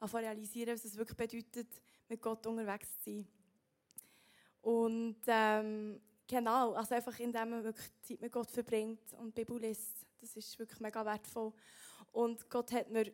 realisieren, 0.00 0.74
was 0.74 0.84
es 0.84 0.96
wirklich 0.96 1.16
bedeutet, 1.16 1.82
mit 2.08 2.20
Gott 2.20 2.46
unterwegs 2.46 2.98
zu 2.98 3.10
sein. 3.10 3.28
Und 4.60 5.16
ähm, 5.26 6.00
genau, 6.26 6.72
also 6.72 6.94
einfach 6.94 7.18
indem 7.18 7.50
man 7.50 7.64
wirklich 7.64 7.90
Zeit 8.02 8.20
mit 8.20 8.32
Gott 8.32 8.50
verbringt 8.50 9.12
und 9.14 9.34
Bibel 9.34 9.58
liest, 9.58 10.06
das 10.20 10.36
ist 10.36 10.58
wirklich 10.58 10.80
mega 10.80 11.04
wertvoll. 11.04 11.52
Und 12.12 12.48
Gott 12.48 12.72
hat 12.72 12.90
mir 12.90 13.12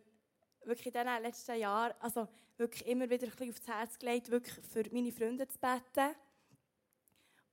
wirklich 0.65 0.87
in 0.87 0.93
den 0.93 1.23
letzten 1.23 1.59
Jahren 1.59 1.95
also 2.01 2.29
wirklich 2.57 2.87
immer 2.87 3.09
wieder 3.09 3.27
ein 3.27 3.31
bisschen 3.31 3.51
aufs 3.51 3.67
Herz 3.67 3.99
gelegt, 3.99 4.31
wirklich 4.31 4.55
für 4.67 4.85
meine 4.93 5.13
Freunde 5.13 5.49
zu 5.49 5.59
beten 5.59 6.15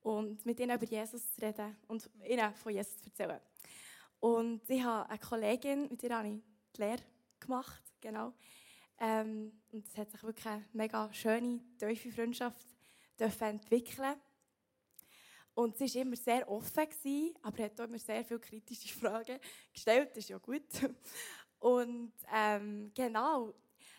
und 0.02 0.44
mit 0.44 0.60
ihnen 0.60 0.76
über 0.76 0.86
Jesus 0.86 1.32
zu 1.32 1.40
reden 1.40 1.76
und 1.86 2.08
ihnen 2.26 2.54
von 2.54 2.72
Jesus 2.72 2.98
zu 2.98 3.06
erzählen. 3.06 3.40
Und 4.20 4.68
ich 4.68 4.82
habe 4.82 5.08
eine 5.08 5.18
Kollegin, 5.18 5.88
mit 5.88 6.02
der 6.02 6.18
habe 6.18 6.28
ich 6.28 6.42
die 6.76 6.80
Lehre 6.80 7.02
gemacht, 7.40 7.82
genau. 8.00 8.32
Ähm, 9.00 9.52
und 9.70 9.86
es 9.86 9.96
hat 9.96 10.10
sich 10.10 10.22
wirklich 10.22 10.46
eine 10.46 10.64
mega 10.72 11.12
schöne, 11.12 11.60
tiefe 11.78 12.10
Freundschaft 12.10 12.66
entwickeln 13.40 14.16
und 15.58 15.76
sie 15.76 15.92
war 15.92 16.02
immer 16.02 16.14
sehr 16.14 16.48
offen, 16.48 17.34
aber 17.42 17.64
hat 17.64 17.80
auch 17.80 17.84
immer 17.86 17.98
sehr 17.98 18.24
viele 18.24 18.38
kritische 18.38 18.94
Fragen 18.94 19.40
gestellt. 19.72 20.10
Das 20.10 20.18
ist 20.18 20.28
ja 20.28 20.38
gut. 20.38 20.62
Und 21.58 22.12
ähm, 22.32 22.92
genau, 22.94 23.54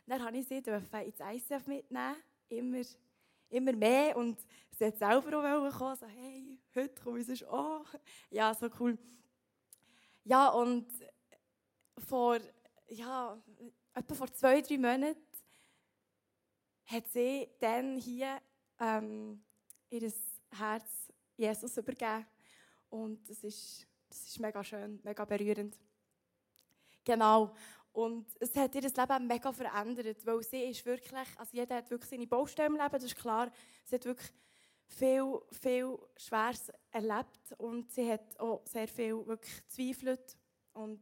dann 0.07 0.19
durfte 0.19 0.37
ich 0.37 0.47
sie 0.47 0.57
ins 0.57 1.49
ICF 1.51 1.67
mitnehmen. 1.67 2.15
Immer 2.49 2.83
immer 3.49 3.73
mehr 3.73 4.15
und 4.15 4.39
sie 4.77 4.85
hat 4.85 4.97
selber 4.97 5.37
auch 5.39 5.77
kommen, 5.77 5.95
so, 5.95 6.05
hey, 6.07 6.59
heute 6.75 7.01
komme 7.01 7.19
ich 7.19 7.45
auch. 7.45 7.85
Ja, 8.29 8.53
so 8.53 8.69
cool. 8.79 8.97
Ja, 10.23 10.49
und 10.49 10.87
vor, 11.97 12.37
ja, 12.87 13.41
etwa 13.93 14.15
vor 14.15 14.31
zwei, 14.33 14.61
drei 14.61 14.77
Monaten 14.77 15.17
hat 16.85 17.07
sie 17.09 17.47
dann 17.59 17.97
hier 17.97 18.39
ähm, 18.79 19.43
ihr 19.89 20.11
Herz 20.51 21.11
Jesus 21.35 21.77
übergeben. 21.77 22.25
Und 22.89 23.27
das 23.29 23.43
ist, 23.43 23.87
das 24.09 24.27
ist 24.27 24.39
mega 24.39 24.63
schön, 24.63 24.99
mega 25.03 25.25
berührend. 25.25 25.77
Genau. 27.09 27.51
Und 27.91 28.27
es 28.39 28.55
hat 28.55 28.75
ihr 28.75 28.81
Leben 28.81 29.27
mega 29.27 29.51
verändert, 29.51 30.25
weil 30.25 30.43
sie 30.43 30.63
ist 30.65 30.85
wirklich, 30.85 31.27
also 31.37 31.57
jeder 31.57 31.75
hat 31.75 31.89
wirklich 31.89 32.09
seine 32.09 32.27
Baustelle 32.27 32.67
im 32.67 32.75
Leben, 32.75 32.91
das 32.91 33.03
ist 33.03 33.15
klar. 33.15 33.51
Sie 33.83 33.95
hat 33.95 34.05
wirklich 34.05 34.31
viel, 34.85 35.39
viel 35.51 35.97
Schweres 36.15 36.71
erlebt 36.91 37.53
und 37.57 37.91
sie 37.91 38.11
hat 38.11 38.39
auch 38.39 38.61
sehr 38.65 38.87
viel 38.87 39.25
wirklich 39.25 39.63
gezweifelt 39.63 40.37
und 40.73 41.01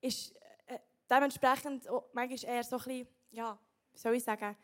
ist 0.00 0.34
äh, 0.66 0.78
dementsprechend 1.08 1.88
auch 1.88 2.08
manchmal 2.12 2.54
eher 2.54 2.64
so 2.64 2.76
ein 2.76 2.84
bisschen, 2.84 3.08
ja, 3.30 3.58
wie 3.92 3.98
soll 3.98 4.14
ich 4.14 4.24
sagen, 4.24 4.56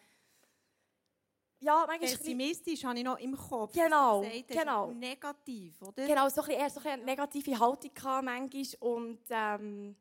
ja, 1.62 1.84
manchmal 1.86 2.10
Pessimistisch 2.10 2.82
habe 2.84 2.98
ich 2.98 3.04
noch 3.04 3.18
im 3.18 3.36
Kopf. 3.36 3.74
Genau, 3.74 4.24
genau. 4.48 4.90
Negativ, 4.92 5.82
oder? 5.82 6.06
Genau, 6.06 6.28
so 6.30 6.40
ein 6.40 6.46
bisschen, 6.46 6.60
eher 6.62 6.70
so 6.70 6.80
ein 6.80 6.86
eine 6.86 7.04
negative 7.04 7.58
Haltung 7.58 7.92
gehabt 7.92 8.24
manchmal 8.24 8.64
und 8.80 9.20
ähm, 9.28 9.96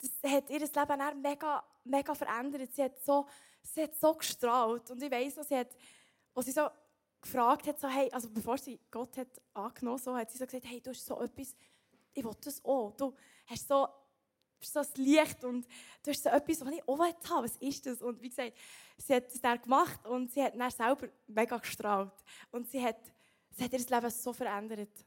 das 0.00 0.30
hat 0.30 0.50
ihr 0.50 0.60
Leben 0.60 1.22
mega, 1.22 1.64
mega 1.84 2.14
verändert. 2.14 2.72
Sie 2.74 2.82
hat 2.82 3.00
so, 3.04 3.26
sie 3.62 3.82
hat 3.82 3.96
so 3.96 4.14
gestrahlt. 4.14 4.90
Und 4.90 5.02
ich 5.02 5.10
weiss 5.10 5.36
noch, 5.36 5.44
sie 5.44 5.56
hat, 5.56 5.76
als 6.34 6.46
sie 6.46 6.52
so 6.52 6.68
gefragt 7.20 7.66
hat, 7.66 7.80
so, 7.80 7.88
hey, 7.88 8.10
also 8.12 8.30
bevor 8.30 8.58
sie 8.58 8.78
Gott 8.90 9.16
hat 9.16 9.28
angenommen 9.54 9.98
so, 9.98 10.16
hat 10.16 10.30
sie 10.30 10.38
so 10.38 10.46
gesagt, 10.46 10.66
hey, 10.66 10.80
du 10.80 10.90
hast 10.90 11.04
so 11.04 11.20
etwas, 11.20 11.54
ich 12.12 12.24
will 12.24 12.36
das 12.40 12.64
auch. 12.64 12.92
Du 12.96 13.14
hast 13.46 13.66
so, 13.66 13.88
bist 14.60 14.72
so 14.72 14.80
das 14.80 14.96
Licht 14.96 15.44
und 15.44 15.66
du 16.02 16.10
hast 16.10 16.22
so 16.22 16.30
etwas, 16.30 16.60
was 16.64 16.72
ich 16.72 16.88
auch 16.88 16.98
haben 16.98 17.44
Was 17.44 17.56
ist 17.56 17.86
das? 17.86 18.02
Und 18.02 18.20
wie 18.22 18.28
gesagt, 18.28 18.52
sie 18.96 19.14
hat 19.14 19.26
das 19.32 19.40
dann 19.40 19.60
gemacht 19.60 20.06
und 20.06 20.32
sie 20.32 20.42
hat 20.42 20.58
dann 20.58 20.70
selber 20.70 21.08
mega 21.26 21.56
gestrahlt. 21.58 22.12
Und 22.50 22.68
sie 22.70 22.82
hat, 22.82 22.98
sie 23.50 23.64
hat 23.64 23.72
ihr 23.72 23.78
Leben 23.78 24.10
so 24.10 24.32
verändert. 24.32 25.04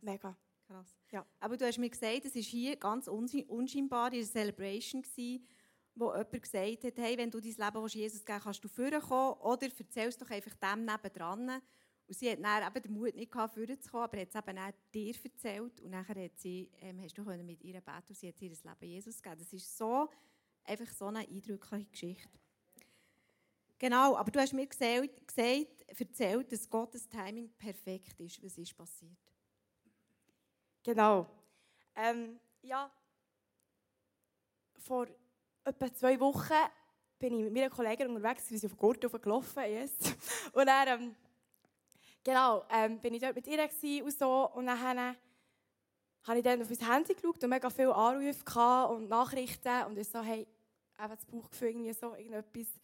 Mega 0.00 0.36
krass. 0.72 0.96
Ja. 1.10 1.26
Aber 1.40 1.56
du 1.56 1.66
hast 1.66 1.78
mir 1.78 1.90
gesagt, 1.90 2.24
es 2.24 2.34
war 2.34 2.42
hier 2.42 2.76
ganz 2.76 3.08
unscheinbar 3.08 4.12
in 4.12 4.20
der 4.20 4.28
Celebration, 4.28 5.02
gewesen, 5.02 5.46
wo 5.94 6.10
jemand 6.10 6.42
gesagt 6.42 6.84
hat, 6.84 6.98
hey, 6.98 7.18
wenn 7.18 7.30
du 7.30 7.40
dein 7.40 7.52
Leben 7.52 7.86
Jesus 7.86 8.24
geben 8.24 8.40
kannst 8.40 8.64
du 8.64 8.68
vorkommen 8.68 9.40
oder 9.40 9.68
erzählst 9.78 10.20
doch 10.20 10.30
einfach 10.30 10.54
dem 10.54 10.84
nebendran. 10.84 11.62
Und 12.08 12.18
sie 12.18 12.30
hat 12.30 12.42
dann 12.42 12.66
eben 12.66 12.82
den 12.82 12.92
Mut 12.92 13.14
nicht 13.14 13.30
gehabt, 13.30 13.54
vorzukommen, 13.54 14.04
aber 14.04 14.20
hat 14.20 14.28
es 14.28 14.34
eben 14.34 14.58
auch 14.58 14.72
dir 14.92 15.14
erzählt. 15.22 15.80
Und 15.80 15.90
nachher 15.90 16.24
hat 16.24 16.38
sie, 16.38 16.70
ähm, 16.80 17.00
hast 17.00 17.16
du 17.16 17.22
mit 17.22 17.62
ihr 17.62 17.80
beten 17.80 18.08
und 18.08 18.16
sie 18.16 18.28
hat 18.28 18.40
ihr 18.42 18.50
das 18.50 18.64
Leben 18.64 18.92
Jesus 18.92 19.22
gegeben. 19.22 19.38
Das 19.38 19.52
ist 19.52 19.76
so, 19.76 20.08
einfach 20.64 20.90
so 20.92 21.06
eine 21.06 21.20
eindrückliche 21.20 21.86
Geschichte. 21.90 22.38
Genau, 23.78 24.16
aber 24.16 24.30
du 24.30 24.40
hast 24.40 24.52
mir 24.52 24.66
gesagt, 24.66 25.26
gesagt 25.26 26.00
erzählt, 26.00 26.52
dass 26.52 26.70
Gottes 26.70 27.08
Timing 27.08 27.50
perfekt 27.58 28.20
ist. 28.20 28.42
Was 28.42 28.56
ist 28.56 28.76
passiert? 28.76 29.21
Genau. 30.82 31.26
Ähm, 31.94 32.40
ja, 32.62 32.90
vor 34.78 35.06
etwa 35.64 35.94
zwei 35.94 36.18
Wochen 36.18 36.54
bin 37.18 37.34
ich 37.34 37.44
mit 37.44 37.52
meiner 37.52 37.70
Kollegin 37.70 38.08
unterwegs, 38.08 38.50
wir 38.50 38.58
sind 38.58 38.72
auf 38.72 38.78
Gurten 38.78 39.10
gelaufen, 39.10 39.62
yes. 39.64 39.92
Und 40.52 40.66
dann, 40.66 40.88
ähm, 40.88 41.14
genau, 42.24 42.64
ähm, 42.68 42.98
bin 42.98 43.14
ich 43.14 43.20
dort 43.20 43.36
mit 43.36 43.46
ihr 43.46 43.62
und 44.04 44.18
so. 44.18 44.50
Und 44.50 44.66
dann 44.66 45.16
habe 46.24 46.38
ich 46.38 46.42
dann 46.42 46.62
auf 46.62 46.68
mein 46.68 46.90
Handy 46.90 47.14
geschaut 47.14 47.44
und 47.44 47.50
mega 47.50 47.70
viele 47.70 47.94
Anrufe 47.94 48.88
und 48.88 49.08
Nachrichten. 49.08 49.84
Und 49.86 49.98
ich 49.98 50.08
so, 50.08 50.20
hey, 50.20 50.48
eben 50.98 51.08
das 51.08 51.24
Bauchgefühl 51.26 51.68
irgendwie 51.68 51.92
so, 51.92 52.14
irgendetwas, 52.16 52.80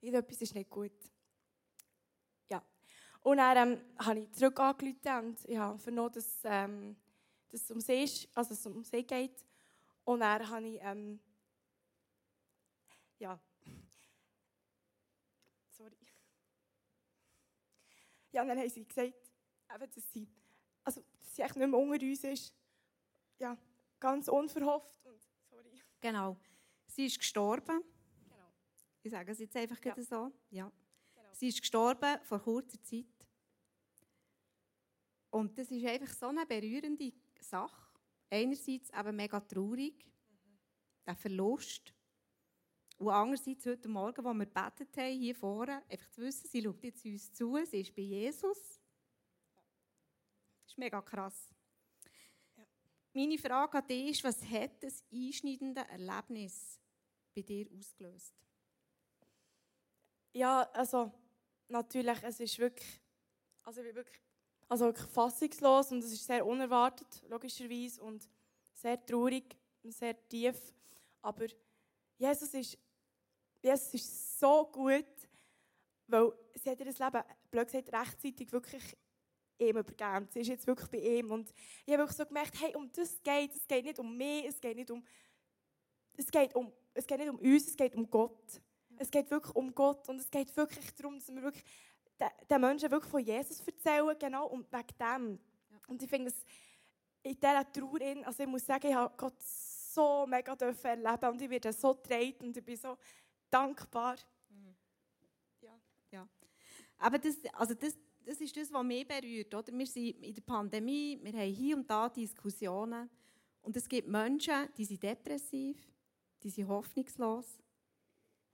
irgendetwas 0.00 0.40
ist 0.40 0.54
nicht 0.54 0.70
gut. 0.70 0.92
Ja. 2.48 2.62
Und 3.20 3.36
dann 3.36 3.56
ähm, 3.56 3.80
habe 3.98 4.20
ich 4.20 4.32
zurück 4.32 4.58
angerufen 4.58 5.26
und 5.26 5.44
ich 5.44 5.58
habe 5.58 5.78
vernommen, 5.78 6.12
dass 6.12 6.38
ähm, 6.44 6.96
dass 7.52 7.62
es 7.62 7.70
um 7.70 7.80
See, 7.80 8.04
ist, 8.04 8.28
also 8.34 8.54
es 8.54 8.66
um 8.66 8.82
See 8.82 9.02
geht. 9.02 9.46
Und 10.04 10.20
dann 10.20 10.48
habe 10.48 10.66
ich, 10.66 10.80
ähm, 10.82 11.20
ja, 13.18 13.38
sorry. 15.70 15.96
Ja, 18.32 18.44
dann 18.44 18.58
haben 18.58 18.68
sie 18.70 18.84
gesagt, 18.84 19.12
eben, 19.74 19.90
dass 19.94 20.12
sie, 20.12 20.26
also, 20.82 21.04
dass 21.20 21.36
sie 21.36 21.42
echt 21.42 21.56
nicht 21.56 21.68
mehr 21.68 21.78
unter 21.78 22.04
uns 22.04 22.24
ist. 22.24 22.54
Ja, 23.38 23.56
ganz 24.00 24.28
unverhofft 24.28 25.06
und 25.06 25.20
sorry. 25.50 25.70
Genau. 26.00 26.36
Sie 26.86 27.06
ist 27.06 27.18
gestorben. 27.18 27.82
Genau. 28.28 28.52
Ich 29.02 29.10
sage 29.10 29.32
es 29.32 29.38
jetzt 29.38 29.56
einfach 29.56 29.78
ja. 29.84 30.02
so. 30.02 30.32
Ja. 30.50 30.72
Genau. 31.14 31.28
Sie 31.32 31.48
ist 31.48 31.60
gestorben 31.60 32.18
vor 32.24 32.40
kurzer 32.40 32.82
Zeit. 32.82 33.06
Und 35.30 35.56
das 35.56 35.70
ist 35.70 35.84
einfach 35.84 36.12
so 36.14 36.26
eine 36.26 36.44
berührende 36.44 37.12
Sache. 37.42 38.00
Einerseits 38.30 38.90
eben 38.90 39.16
mega 39.16 39.40
traurig, 39.40 40.06
der 41.06 41.16
Verlust. 41.16 41.94
Und 42.98 43.10
andererseits 43.10 43.66
heute 43.66 43.88
Morgen, 43.88 44.24
wo 44.24 44.32
wir 44.32 44.46
gebetet 44.46 44.96
haben, 44.96 45.18
hier 45.18 45.34
vorne, 45.34 45.82
einfach 45.88 46.08
zu 46.10 46.22
wissen, 46.22 46.48
sie 46.48 46.62
schaut 46.62 46.82
jetzt 46.84 47.04
uns 47.04 47.32
zu, 47.32 47.58
sie 47.64 47.80
ist 47.80 47.94
bei 47.94 48.02
Jesus. 48.02 48.80
Das 50.62 50.72
ist 50.72 50.78
mega 50.78 51.02
krass. 51.02 51.50
Ja. 52.56 52.64
Meine 53.12 53.38
Frage 53.38 53.78
an 53.78 53.86
dich 53.86 54.10
ist, 54.10 54.24
was 54.24 54.42
hat 54.44 54.82
das 54.82 55.04
einschneidende 55.12 55.82
Erlebnis 55.88 56.80
bei 57.34 57.42
dir 57.42 57.66
ausgelöst? 57.76 58.34
Ja, 60.32 60.62
also 60.72 61.12
natürlich, 61.68 62.22
es 62.22 62.40
ist 62.40 62.58
wirklich, 62.58 63.00
also 63.64 63.80
ich 63.80 63.86
bin 63.88 63.96
wirklich, 63.96 64.20
also 64.72 64.86
wirklich 64.86 65.06
fassungslos 65.08 65.92
und 65.92 66.02
es 66.02 66.12
ist 66.12 66.24
sehr 66.24 66.46
unerwartet, 66.46 67.22
logischerweise, 67.28 68.02
und 68.02 68.26
sehr 68.72 69.04
traurig 69.04 69.54
und 69.82 69.92
sehr 69.92 70.16
tief. 70.28 70.56
Aber 71.20 71.44
Jesus 72.16 72.54
ist, 72.54 72.78
Jesus 73.62 73.92
ist 73.92 74.40
so 74.40 74.64
gut, 74.72 75.04
weil 76.06 76.32
sie 76.54 76.70
hat 76.70 76.80
ihr 76.80 76.86
Leben, 76.86 77.22
blöd 77.50 77.66
gesagt, 77.66 77.92
rechtzeitig 77.92 78.50
wirklich 78.50 78.82
ihm 79.58 79.76
übergeben. 79.76 80.26
Sie 80.30 80.40
ist 80.40 80.48
jetzt 80.48 80.66
wirklich 80.66 80.88
bei 80.88 81.18
ihm. 81.18 81.30
Und 81.30 81.52
ich 81.84 81.92
habe 81.92 82.04
wirklich 82.04 82.16
so 82.16 82.24
gemerkt, 82.24 82.58
hey, 82.58 82.74
um 82.74 82.90
das 82.92 83.22
geht 83.22 83.54
Es 83.54 83.68
geht 83.68 83.84
nicht 83.84 83.98
um 83.98 84.16
mich, 84.16 84.46
es 84.46 84.58
geht 84.58 84.76
nicht 84.76 84.90
um, 84.90 85.04
es 86.16 86.30
geht 86.30 86.54
um, 86.54 86.72
es 86.94 87.06
geht 87.06 87.18
nicht 87.18 87.28
um 87.28 87.38
uns, 87.38 87.68
es 87.68 87.76
geht 87.76 87.94
um 87.94 88.08
Gott. 88.08 88.62
Es 88.96 89.10
geht 89.10 89.30
wirklich 89.30 89.54
um 89.54 89.74
Gott 89.74 90.08
und 90.08 90.18
es 90.18 90.30
geht 90.30 90.56
wirklich 90.56 90.94
darum, 90.94 91.18
dass 91.18 91.28
wir 91.28 91.42
wirklich 91.42 91.64
den 92.50 92.60
Menschen 92.60 92.90
wirklich 92.90 93.10
von 93.10 93.20
Jesus 93.20 93.60
erzählen, 93.60 94.16
genau, 94.18 94.46
und 94.48 94.70
wegen 94.72 94.98
dem. 94.98 95.38
Ja. 95.70 95.80
Und 95.88 96.02
ich 96.02 96.08
finde 96.08 96.28
es 96.28 96.44
in 97.22 97.34
dieser 97.34 97.72
Trauer, 97.72 98.26
also 98.26 98.42
ich 98.42 98.48
muss 98.48 98.66
sagen, 98.66 98.86
ich 98.86 98.94
habe 98.94 99.14
Gott 99.16 99.40
so 99.40 100.26
mega 100.26 100.54
erleben 100.54 101.28
und 101.30 101.42
ich 101.42 101.50
werde 101.50 101.72
so 101.72 101.94
getragen 101.94 102.46
und 102.46 102.56
ich 102.56 102.64
bin 102.64 102.76
so 102.76 102.96
dankbar. 103.50 104.16
Mhm. 104.48 104.74
Ja. 105.60 105.78
ja. 106.10 106.28
Aber 106.98 107.18
das, 107.18 107.36
also 107.52 107.74
das, 107.74 107.96
das 108.24 108.40
ist 108.40 108.56
das, 108.56 108.72
was 108.72 108.84
mich 108.84 109.06
berührt. 109.06 109.54
Oder? 109.54 109.72
Wir 109.72 109.86
sind 109.86 110.22
in 110.22 110.34
der 110.34 110.42
Pandemie, 110.42 111.18
wir 111.22 111.32
haben 111.32 111.52
hier 111.52 111.76
und 111.76 111.88
da 111.88 112.08
Diskussionen 112.08 113.10
und 113.60 113.76
es 113.76 113.88
gibt 113.88 114.08
Menschen, 114.08 114.68
die 114.76 114.84
sind 114.84 115.02
depressiv, 115.02 115.76
die 116.42 116.50
sind 116.50 116.68
hoffnungslos, 116.68 117.58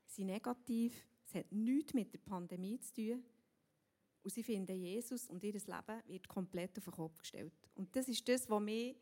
sind 0.07 0.27
negativ, 0.27 0.95
es 1.27 1.35
hat 1.35 1.53
nichts 1.53 1.95
mit 1.95 2.13
der 2.13 2.19
Pandemie 2.19 2.79
zu 2.81 2.95
tun. 2.95 3.25
Und 4.29 4.35
sie 4.35 4.43
finden 4.43 4.77
Jesus 4.77 5.27
und 5.31 5.43
ihr 5.43 5.55
Leben 5.55 6.03
wird 6.05 6.29
komplett 6.29 6.77
auf 6.77 6.85
den 6.85 6.93
Kopf 6.93 7.17
gestellt. 7.17 7.51
Und 7.75 7.97
das 7.97 8.09
ist 8.09 8.29
das, 8.29 8.47
was 8.51 8.61
mich, 8.61 8.95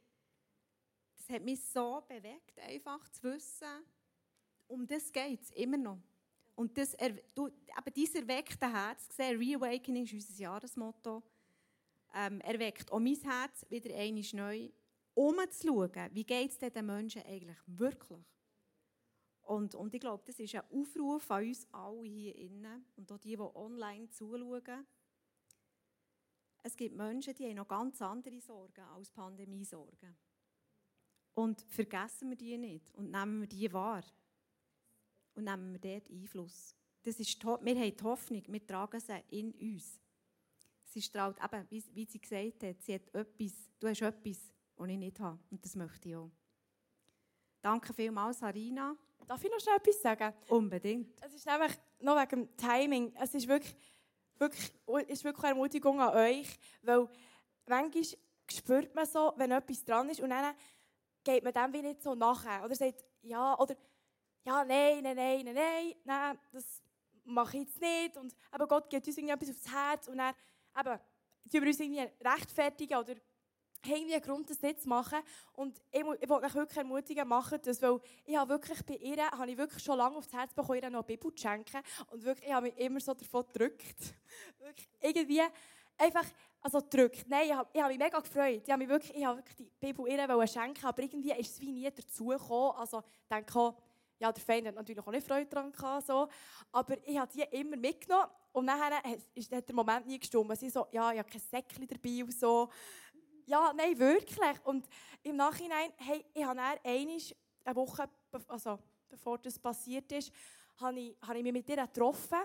das 1.17 1.29
hat 1.31 1.43
mich 1.43 1.61
so 1.65 2.01
bewegt, 2.07 2.57
einfach 2.61 3.09
zu 3.09 3.25
wissen, 3.25 3.67
um 4.69 4.87
das 4.87 5.13
geht 5.13 5.43
es 5.43 5.51
immer 5.51 5.79
noch. 5.79 5.99
Und 6.55 6.79
das, 6.79 6.97
du, 7.35 7.49
eben 7.49 7.95
dieses 7.97 8.15
erweckte 8.15 8.73
Herz, 8.73 9.09
gesehen, 9.09 9.37
Reawakening 9.37 10.05
ist 10.05 10.13
unser 10.13 10.41
Jahresmotto, 10.41 11.25
ähm, 12.15 12.41
erweckt 12.43 12.93
auch 12.93 13.01
mein 13.01 13.21
Herz 13.21 13.67
wieder 13.69 13.97
einmal 13.97 14.23
neu, 14.33 14.71
um 15.15 15.35
zu 15.51 15.67
schauen, 15.67 16.11
wie 16.13 16.25
geht 16.25 16.53
es 16.53 16.59
den 16.73 16.87
Menschen 16.87 17.25
eigentlich 17.25 17.59
wirklich. 17.67 18.25
Und, 19.43 19.75
und 19.75 19.93
ich 19.93 20.01
glaube, 20.01 20.23
das 20.25 20.39
ist 20.39 20.55
ein 20.55 20.63
Aufruf 20.71 21.29
an 21.33 21.49
uns 21.49 21.67
alle 21.73 22.05
hier 22.05 22.37
innen 22.37 22.87
und 22.95 23.11
auch 23.11 23.19
die, 23.19 23.31
die 23.31 23.41
online 23.41 24.09
zuschauen. 24.11 24.87
Es 26.67 26.77
gibt 26.77 26.97
Menschen, 26.97 27.33
die 27.33 27.45
haben 27.47 27.55
noch 27.55 27.69
ganz 27.69 28.03
andere 28.03 28.41
Sorgen 28.41 28.83
als 28.97 29.09
Pandemiesorgen. 29.11 30.17
Und 31.35 31.65
vergessen 31.69 32.31
wir 32.31 32.37
die 32.37 32.59
nicht 32.59 32.93
und 32.95 33.13
nehmen 33.13 33.43
wir 33.43 33.47
die 33.47 33.73
wahr. 33.73 34.03
Und 35.37 35.45
nehmen 35.45 35.75
wir 35.75 35.79
dort 35.79 36.11
Einfluss. 36.11 36.75
Das 37.05 37.21
ist, 37.21 37.45
wir 37.45 37.55
haben 37.55 37.97
die 37.97 38.03
Hoffnung, 38.03 38.43
wir 38.49 38.67
tragen 38.67 38.99
sie 38.99 39.23
in 39.31 39.53
uns. 39.53 40.01
Sie 40.87 41.01
strahlt, 41.01 41.37
eben, 41.41 41.67
wie, 41.71 41.85
wie 41.95 42.05
sie 42.05 42.19
gesagt 42.19 42.65
hat, 42.65 42.83
sie 42.83 42.95
hat 42.95 43.15
etwas, 43.15 43.53
du 43.79 43.87
hast 43.87 44.03
etwas, 44.03 44.53
das 44.77 44.89
ich 44.89 44.99
nicht 44.99 45.21
habe. 45.21 45.39
Und 45.53 45.65
das 45.65 45.77
möchte 45.77 46.09
ich 46.09 46.17
auch. 46.17 46.33
Danke 47.63 47.95
vielmals, 47.95 48.41
Sarina. 48.41 48.97
Darf 49.29 49.45
ich 49.45 49.51
noch 49.53 49.61
schnell 49.61 49.77
etwas 49.77 50.03
sagen? 50.03 50.35
Unbedingt. 50.49 51.23
Es 51.23 51.33
ist 51.33 51.47
nämlich 51.47 51.73
noch 52.01 52.21
wegen 52.21 52.47
dem 52.49 52.57
Timing. 52.57 53.15
Es 53.21 53.35
ist 53.35 53.47
wirklich, 53.47 53.77
wirklich, 54.39 54.73
ist 55.09 55.25
wirklich 55.25 55.45
eine 55.45 55.55
Ermutigung 55.55 56.01
an 56.01 56.15
euch, 56.15 56.59
weil 56.83 57.09
manchmal 57.67 58.05
spürt 58.51 58.95
man 58.95 59.07
so, 59.07 59.33
wenn 59.37 59.51
etwas 59.51 59.85
dran 59.85 60.09
ist 60.09 60.21
und 60.21 60.31
dann 60.31 60.55
geht 61.25 61.43
man 61.43 61.53
dem 61.53 61.73
wie 61.73 61.83
nicht 61.83 62.03
so 62.03 62.15
nachher. 62.15 62.65
Oder 62.65 62.75
sagt, 62.75 63.05
ja, 63.23 63.59
oder 63.59 63.75
ja, 64.45 64.65
nein, 64.65 65.03
nein, 65.03 65.17
nein, 65.17 65.45
nein, 65.45 65.55
nein, 65.55 65.95
nein 66.05 66.39
das 66.53 66.83
mache 67.25 67.57
ich 67.57 67.65
jetzt 67.65 67.81
nicht. 67.81 68.17
Und 68.17 68.35
aber 68.51 68.67
Gott 68.67 68.89
gibt 68.89 69.07
uns 69.07 69.17
irgendwie 69.17 69.35
etwas 69.35 69.51
aufs 69.51 69.73
Herz 69.73 70.09
und 70.09 70.19
dann 70.19 70.35
eben, 70.79 71.01
wir 71.53 71.63
uns 71.63 71.81
irgendwie 71.81 72.09
rechtfertigen 72.21 72.99
oder 72.99 73.15
irgendwie 73.85 74.15
einen 74.15 74.23
Grund, 74.23 74.49
das 74.51 74.63
nicht 74.63 74.81
zu 74.81 74.89
machen. 74.89 75.19
Und 75.53 75.81
ich, 75.91 76.01
ich 76.21 76.29
wollte 76.29 76.47
euch 76.47 76.55
wirklich 76.55 76.79
ermutigen, 76.79 77.29
machen 77.29 77.59
das, 77.63 77.81
weil 77.83 78.01
ich 78.25 78.37
habe 78.37 78.51
wirklich 78.51 78.85
bei 78.85 78.95
ihr, 78.95 79.31
habe 79.31 79.51
ich 79.51 79.59
wirklich 79.59 79.83
schon 79.83 79.99
lange 79.99 80.17
aufs 80.17 80.33
Herz 80.33 80.53
bekommen, 80.53 80.81
ihr 80.83 80.91
noch 80.91 81.01
eine 81.01 81.07
Bibel 81.07 81.35
zu 81.35 81.43
schenken. 81.43 81.81
Und 82.11 82.25
wirklich, 82.25 82.47
ich 82.47 82.53
habe 82.53 82.67
mich 82.67 82.79
immer 82.79 83.01
so 83.01 83.15
davon 83.15 83.45
gedrückt. 83.53 84.15
wirklich, 84.59 84.89
irgendwie 85.01 85.43
einfach, 85.99 86.27
also 86.61 86.81
gedrückt. 86.81 87.25
Nein, 87.29 87.47
ich 87.47 87.55
habe, 87.55 87.69
ich 87.73 87.81
habe 87.81 87.93
mich 87.93 87.99
mega 87.99 88.21
gefreut. 88.21 88.63
Ich 88.65 88.71
habe 88.71 88.79
mich 88.79 88.89
wirklich, 88.89 89.15
ich 89.17 89.25
habe 89.25 89.39
wirklich 89.39 89.57
die 89.57 89.71
Bibel 89.81 90.09
ihr 90.09 90.47
schenken, 90.47 90.85
aber 90.85 91.03
irgendwie 91.03 91.33
ist 91.33 91.53
es 91.53 91.61
wie 91.61 91.73
nie 91.73 91.91
dazugekommen. 91.91 92.77
Also 92.77 92.99
ich 92.99 93.29
denke 93.29 93.59
auch, 93.59 93.75
ja, 94.19 94.33
der 94.33 94.43
Feind 94.43 94.67
hat 94.67 94.75
natürlich 94.75 95.07
auch 95.07 95.11
nicht 95.11 95.27
Freude 95.27 95.47
daran 95.47 95.73
gehabt, 95.73 96.07
so. 96.07 96.29
aber 96.73 96.97
ich 97.07 97.19
habe 97.19 97.31
die 97.33 97.43
immer 97.57 97.77
mitgenommen 97.77 98.31
und 98.53 98.65
nachher 98.65 99.03
ist 99.35 99.53
der 99.53 99.63
Moment 99.75 100.07
nie 100.07 100.19
gestummt. 100.19 100.59
Sie 100.59 100.71
so, 100.71 100.87
ja, 100.91 101.13
ich 101.13 101.19
habe 101.19 101.29
kein 101.29 101.41
Säckchen 101.41 101.87
dabei 101.87 102.25
und 102.25 102.33
so. 102.33 102.71
Ja, 103.47 103.73
nein, 103.73 103.97
wirklich. 103.99 104.65
Und 104.65 104.89
im 105.23 105.37
Nachhinein, 105.37 105.93
hey, 105.99 106.25
ich 106.35 106.45
habe 106.45 106.57
dann 106.57 106.79
einmal, 106.83 107.17
eine 107.65 107.77
Woche, 107.77 108.09
also 108.49 108.79
bevor 109.09 109.39
das 109.39 109.59
passiert 109.59 110.11
ist, 110.13 110.33
habe 110.79 110.99
ich, 110.99 111.17
habe 111.23 111.39
ich 111.39 111.43
mich 111.45 111.53
mit 111.53 111.69
ihr 111.69 111.77
getroffen. 111.77 112.39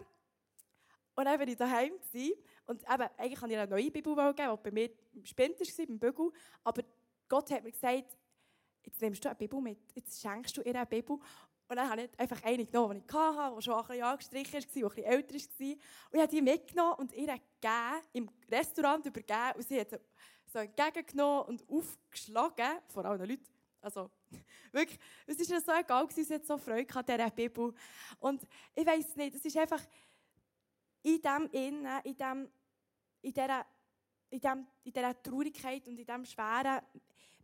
Und 1.15 1.25
dann 1.25 1.39
war 1.39 1.47
ich 1.47 1.57
daheim. 1.57 1.93
Und 2.67 2.83
eben, 2.83 3.09
eigentlich 3.17 3.41
wollte 3.41 3.53
ich 3.53 3.59
eine 3.59 3.67
neue 3.67 3.91
Bibel 3.91 4.15
geben, 4.15 4.57
die 4.57 4.63
bei 4.63 4.71
mir 4.71 4.89
im 5.13 5.25
Spind 5.25 5.59
war, 5.59 5.85
beim 5.85 5.99
Bügel. 5.99 6.31
Aber 6.63 6.83
Gott 7.27 7.49
hat 7.49 7.63
mir 7.63 7.71
gesagt, 7.71 8.17
jetzt 8.83 9.01
nimmst 9.01 9.25
du 9.25 9.29
eine 9.29 9.35
Bibel 9.35 9.59
mit, 9.59 9.79
jetzt 9.95 10.21
schenkst 10.21 10.55
du 10.55 10.61
ihr 10.61 10.75
eine 10.75 10.85
Bibel. 10.85 11.17
Und 11.67 11.77
dann 11.77 11.89
habe 11.89 12.01
ich 12.03 12.19
einfach 12.19 12.43
eine 12.43 12.65
genommen, 12.65 12.99
die 12.99 13.05
ich 13.07 13.13
hatte, 13.13 13.55
die 13.55 13.61
schon 13.61 13.73
ein 13.73 13.87
bisschen 13.87 14.03
angestrichen 14.03 14.53
war, 14.53 14.59
die 14.61 14.83
ein 14.83 14.89
bisschen 14.89 15.03
älter 15.03 15.33
war. 15.33 15.67
Und 16.11 16.15
ich 16.15 16.21
habe 16.21 16.31
die 16.31 16.41
mitgenommen 16.41 16.93
und 16.95 17.13
ihr 17.13 17.27
gegeben, 17.27 18.01
im 18.13 18.29
Restaurant 18.51 19.05
übergeben. 19.05 19.53
Und 19.55 19.67
sie 19.67 19.79
hat 19.79 19.99
so 20.51 20.59
entgegengenommen 20.59 21.43
und 21.45 21.69
aufgeschlagen, 21.69 22.79
vor 22.87 23.05
allem 23.05 23.27
Leuten. 23.27 23.45
Also, 23.81 24.11
wirklich, 24.71 24.99
es 25.25 25.39
ist 25.39 25.49
ihr 25.49 25.61
so 25.61 25.71
egal, 25.71 26.07
sie 26.11 26.33
hat 26.33 26.45
so 26.45 26.57
Freude 26.57 26.93
an 26.93 27.05
dieser 27.05 27.29
Bibel. 27.31 27.73
Und 28.19 28.47
ich 28.75 28.85
weiß 28.85 29.15
nicht, 29.15 29.35
es 29.35 29.45
ist 29.45 29.57
einfach 29.57 29.81
in 31.03 31.21
dem 31.21 31.49
Innen, 31.51 32.01
in, 32.03 32.15
dem, 32.15 32.49
in, 33.21 33.33
dieser, 33.33 33.65
in, 34.29 34.39
dem, 34.39 34.67
in 34.83 34.93
dieser 34.93 35.23
Traurigkeit 35.23 35.87
und 35.87 35.97
in 35.97 36.05
diesem 36.05 36.25
Schweren, 36.25 36.81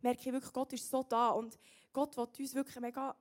merke 0.00 0.20
ich 0.20 0.32
wirklich, 0.32 0.52
Gott 0.52 0.72
ist 0.72 0.88
so 0.88 1.02
da. 1.02 1.30
Und 1.30 1.58
Gott 1.92 2.16
will 2.16 2.28
uns 2.38 2.54
wirklich 2.54 2.78
mega, 2.80 3.16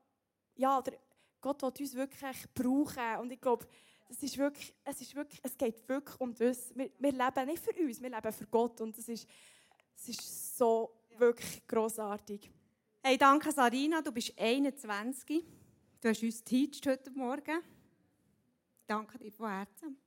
ja, 0.55 0.77
oder 0.77 0.93
Gott 1.41 1.61
will 1.63 1.73
uns 1.79 1.95
wirklich 1.95 2.53
brauchen. 2.53 3.19
Und 3.21 3.31
ich 3.31 3.41
glaube, 3.41 3.67
das 4.09 4.21
ist 4.21 4.37
wirklich, 4.37 4.73
es, 4.83 5.01
ist 5.01 5.15
wirklich, 5.15 5.39
es 5.43 5.57
geht 5.57 5.87
wirklich 5.89 6.19
um 6.21 6.33
das. 6.35 6.75
Wir, 6.75 6.91
wir 6.99 7.11
leben 7.11 7.45
nicht 7.45 7.63
für 7.63 7.73
uns, 7.83 8.01
wir 8.01 8.09
leben 8.09 8.31
für 8.31 8.45
Gott. 8.45 8.79
Und 8.81 8.95
das 8.97 9.07
ist, 9.09 9.27
es 9.97 10.09
ist 10.09 10.57
so 10.57 10.91
wirklich 11.17 11.65
grossartig. 11.67 12.51
Hey, 13.01 13.17
danke 13.17 13.51
Sarina, 13.51 14.01
du 14.01 14.11
bist 14.11 14.33
21. 14.37 15.43
Du 15.99 16.09
hast 16.09 16.21
uns 16.21 16.43
geteacht 16.43 16.85
heute 16.85 17.11
Morgen. 17.11 17.61
Danke 18.85 19.17
dir 19.17 19.31
von 19.31 19.49
Herzen. 19.49 19.97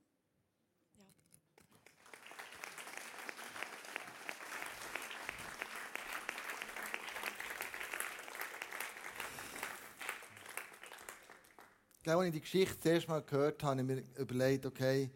Ja. 12.05 12.17
Als 12.17 12.25
ich 12.27 12.33
die 12.33 12.41
Geschichte 12.41 12.75
das 12.75 12.85
erste 12.85 13.09
Mal 13.09 13.21
gehört 13.23 13.61
habe, 13.63 13.81
habe 13.81 13.93
ich 13.93 13.97
mir 13.97 14.21
überlegt, 14.21 14.65
okay, 14.65 15.11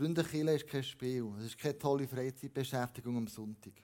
Freundekille 0.00 0.54
ist 0.54 0.66
kein 0.66 0.82
Spiel. 0.82 1.30
Es 1.38 1.48
ist 1.48 1.58
keine 1.58 1.78
tolle 1.78 2.08
Freizeitbeschäftigung 2.08 3.18
am 3.18 3.26
Sonntag. 3.28 3.74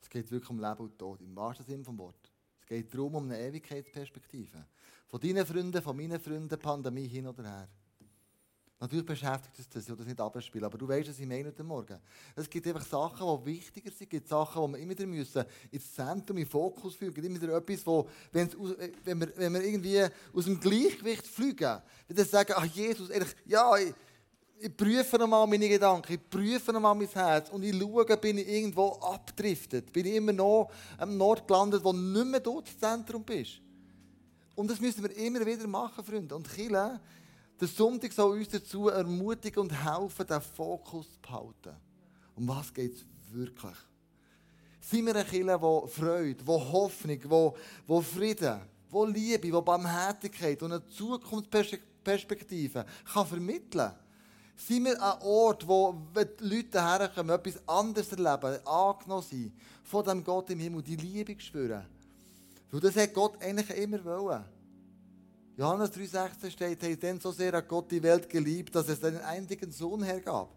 Es 0.00 0.08
geht 0.08 0.30
wirklich 0.30 0.48
um 0.50 0.60
Leben 0.60 0.78
und 0.78 0.96
Tod, 0.96 1.20
im 1.20 1.34
wahrsten 1.34 1.66
Sinne 1.66 1.82
des 1.82 1.98
Wortes. 1.98 2.30
Es 2.60 2.66
geht 2.68 2.94
darum, 2.94 3.16
um 3.16 3.24
eine 3.24 3.40
Ewigkeitsperspektive. 3.40 4.64
Von 5.08 5.20
deinen 5.20 5.44
Freunden, 5.44 5.82
von 5.82 5.96
meinen 5.96 6.20
Freunden, 6.20 6.56
Pandemie 6.56 7.08
hin 7.08 7.26
oder 7.26 7.42
her. 7.42 7.68
Natürlich 8.78 9.06
beschäftigt 9.06 9.58
uns 9.58 9.68
das, 9.68 9.82
ich 9.82 9.88
will 9.88 9.96
das 9.96 10.06
nicht 10.06 10.20
abspielen, 10.20 10.64
aber 10.64 10.78
du 10.78 10.86
weißt, 10.86 11.08
was 11.08 11.18
ich 11.18 11.26
meine 11.26 11.48
heute 11.48 11.64
Morgen. 11.64 11.98
Es 12.36 12.48
gibt 12.48 12.66
einfach 12.68 12.84
Sachen, 12.86 13.26
die 13.40 13.46
wichtiger 13.46 13.90
sind, 13.90 14.02
es 14.02 14.08
gibt 14.08 14.28
Sachen, 14.28 14.66
die 14.66 14.72
wir 14.74 14.78
immer 14.78 14.90
wieder 14.92 15.06
müssen 15.06 15.44
ins 15.72 15.92
Zentrum, 15.92 16.36
in 16.36 16.44
den 16.44 16.50
Fokus 16.50 16.94
führen. 16.94 17.08
Es 17.08 17.14
gibt 17.16 17.26
immer 17.26 17.40
wieder 17.40 17.56
etwas, 17.56 17.84
wo, 17.84 18.08
wenn, 18.30 18.52
wir, 18.52 19.32
wenn 19.36 19.54
wir 19.54 19.62
irgendwie 19.64 20.04
aus 20.32 20.44
dem 20.44 20.60
Gleichgewicht 20.60 21.26
fliegen, 21.26 21.82
wenn 22.06 22.16
wir 22.16 22.24
sagen, 22.26 22.52
ach 22.54 22.66
Jesus, 22.66 23.08
ehrlich, 23.08 23.34
ja, 23.46 23.76
ich, 23.78 23.94
ich 24.58 24.76
prüfe 24.76 25.18
nochmal 25.18 25.46
meine 25.46 25.68
Gedanken, 25.68 26.14
ich 26.14 26.30
prüfe 26.30 26.72
nochmal 26.72 26.94
mein 26.94 27.08
Herz 27.08 27.50
und 27.50 27.62
ich 27.62 27.78
schaue, 27.78 28.16
bin 28.16 28.38
ich 28.38 28.48
irgendwo 28.48 28.92
abgedriftet, 28.92 29.92
bin 29.92 30.06
ich 30.06 30.14
immer 30.14 30.32
noch 30.32 30.70
am 30.98 31.16
Nord 31.16 31.46
gelandet, 31.46 31.84
wo 31.84 31.92
nicht 31.92 32.26
mehr 32.26 32.40
dort 32.40 32.68
das 32.68 32.78
Zentrum 32.78 33.22
bist. 33.22 33.60
Und 34.54 34.70
das 34.70 34.80
müssen 34.80 35.02
wir 35.02 35.14
immer 35.16 35.44
wieder 35.44 35.66
machen, 35.66 36.02
Freunde. 36.02 36.34
Und 36.34 36.48
Chile, 36.48 37.00
Der 37.60 37.68
Sonntag 37.68 38.12
soll 38.12 38.38
uns 38.38 38.48
dazu 38.48 38.88
ermutigen 38.88 39.62
und 39.62 39.72
helfen, 39.72 40.26
den 40.26 40.40
Fokus 40.42 41.12
zu 41.12 41.20
behalten. 41.20 41.76
Um 42.34 42.46
was 42.48 42.72
geht 42.72 42.94
es 42.94 43.04
wirklich? 43.32 43.76
Sind 44.80 45.06
wir 45.06 45.14
eine 45.14 45.24
Kirche, 45.24 45.58
die 45.58 45.90
Freude, 45.90 46.34
die 46.34 46.46
Hoffnung, 46.46 47.18
die, 47.18 47.50
die 47.88 48.02
Frieden, 48.02 48.60
die 48.92 49.12
Liebe, 49.12 49.40
die 49.40 49.50
Barmherzigkeit 49.50 50.62
und 50.62 50.72
eine 50.72 50.86
Zukunftsperspektive 50.86 52.84
kann 53.12 53.26
vermitteln 53.26 53.88
kann? 53.88 54.05
Sind 54.56 54.86
wir 54.86 55.00
ein 55.00 55.22
Ort, 55.22 55.68
wo 55.68 55.94
Leute 56.40 56.82
herkommen, 56.82 57.36
etwas 57.36 57.68
anderes 57.68 58.10
erleben, 58.10 58.66
angenommen 58.66 59.22
sein, 59.30 59.52
von 59.84 60.04
dem 60.04 60.24
Gott 60.24 60.50
im 60.50 60.58
Himmel, 60.58 60.82
die 60.82 60.96
Liebe 60.96 61.38
spüren? 61.38 61.84
Weil 62.70 62.80
das 62.80 62.96
hat 62.96 63.12
Gott 63.12 63.40
eigentlich 63.42 63.70
immer 63.78 64.02
wollen. 64.04 64.44
Johannes 65.56 65.90
3,16 65.92 66.50
steht, 66.50 66.82
hey, 66.82 66.96
denn 66.96 67.20
so 67.20 67.32
sehr 67.32 67.52
hat 67.52 67.68
Gott 67.68 67.90
die 67.90 68.02
Welt 68.02 68.28
geliebt, 68.28 68.74
dass 68.74 68.88
es 68.88 69.00
seinen 69.00 69.20
einzigen 69.22 69.70
Sohn 69.72 70.02
hergab. 70.02 70.50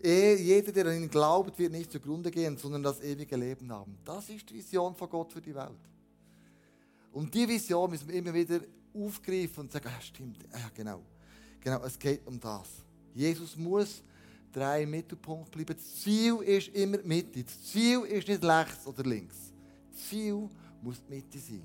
Er, 0.00 0.36
jeder, 0.36 0.72
der 0.72 0.86
an 0.86 0.96
ihn 0.96 1.10
glaubt, 1.10 1.56
wird 1.58 1.70
nicht 1.70 1.92
zugrunde 1.92 2.30
gehen, 2.30 2.56
sondern 2.56 2.82
das 2.82 3.00
ewige 3.00 3.36
Leben 3.36 3.70
haben. 3.70 3.96
Das 4.04 4.28
ist 4.28 4.50
die 4.50 4.54
Vision 4.54 4.96
von 4.96 5.08
Gott 5.08 5.32
für 5.32 5.40
die 5.40 5.54
Welt. 5.54 5.78
Und 7.12 7.32
die 7.32 7.46
Vision 7.46 7.90
müssen 7.90 8.08
wir 8.08 8.16
immer 8.16 8.34
wieder 8.34 8.60
aufgreifen 8.94 9.60
und 9.60 9.72
sagen, 9.72 9.88
ja, 9.88 10.00
stimmt, 10.00 10.38
ja, 10.52 10.70
genau. 10.74 11.02
Genau, 11.60 11.84
es 11.84 11.96
geht 11.96 12.26
um 12.26 12.40
das. 12.40 12.68
Jesus 13.14 13.56
muss 13.56 14.02
drei 14.52 14.86
Mittelpunkt 14.86 15.50
bleiben. 15.50 15.74
Das 15.74 16.02
Ziel 16.02 16.36
ist 16.42 16.68
immer 16.68 16.98
die 16.98 17.08
Mitte. 17.08 17.44
Das 17.44 17.62
Ziel 17.64 18.00
ist 18.02 18.28
nicht 18.28 18.44
rechts 18.44 18.86
oder 18.86 19.02
links. 19.02 19.52
Das 19.90 20.08
Ziel 20.08 20.48
muss 20.82 21.02
die 21.04 21.14
Mitte 21.14 21.38
sein. 21.38 21.64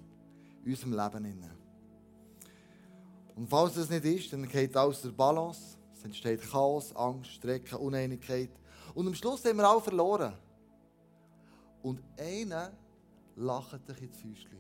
In 0.64 0.72
unserem 0.72 0.94
Leben. 1.24 1.58
Und 3.36 3.48
falls 3.48 3.76
das 3.76 3.90
nicht 3.90 4.04
ist, 4.04 4.34
dann 4.34 4.48
geht 4.48 4.76
alles 4.76 5.02
der 5.02 5.10
Balance. 5.10 5.78
Es 5.94 6.04
entsteht 6.04 6.42
Chaos, 6.42 6.96
Angst, 6.96 7.32
Strecken, 7.32 7.78
Uneinigkeit. 7.78 8.50
Und 8.94 9.08
am 9.08 9.14
Schluss 9.14 9.46
haben 9.46 9.58
wir 9.58 9.70
alle 9.70 9.82
verloren. 9.82 10.34
Und 11.84 12.02
einer 12.18 12.72
lacht 13.36 13.88
dich 13.88 14.02
ins 14.02 14.18
Füßchen. 14.18 14.58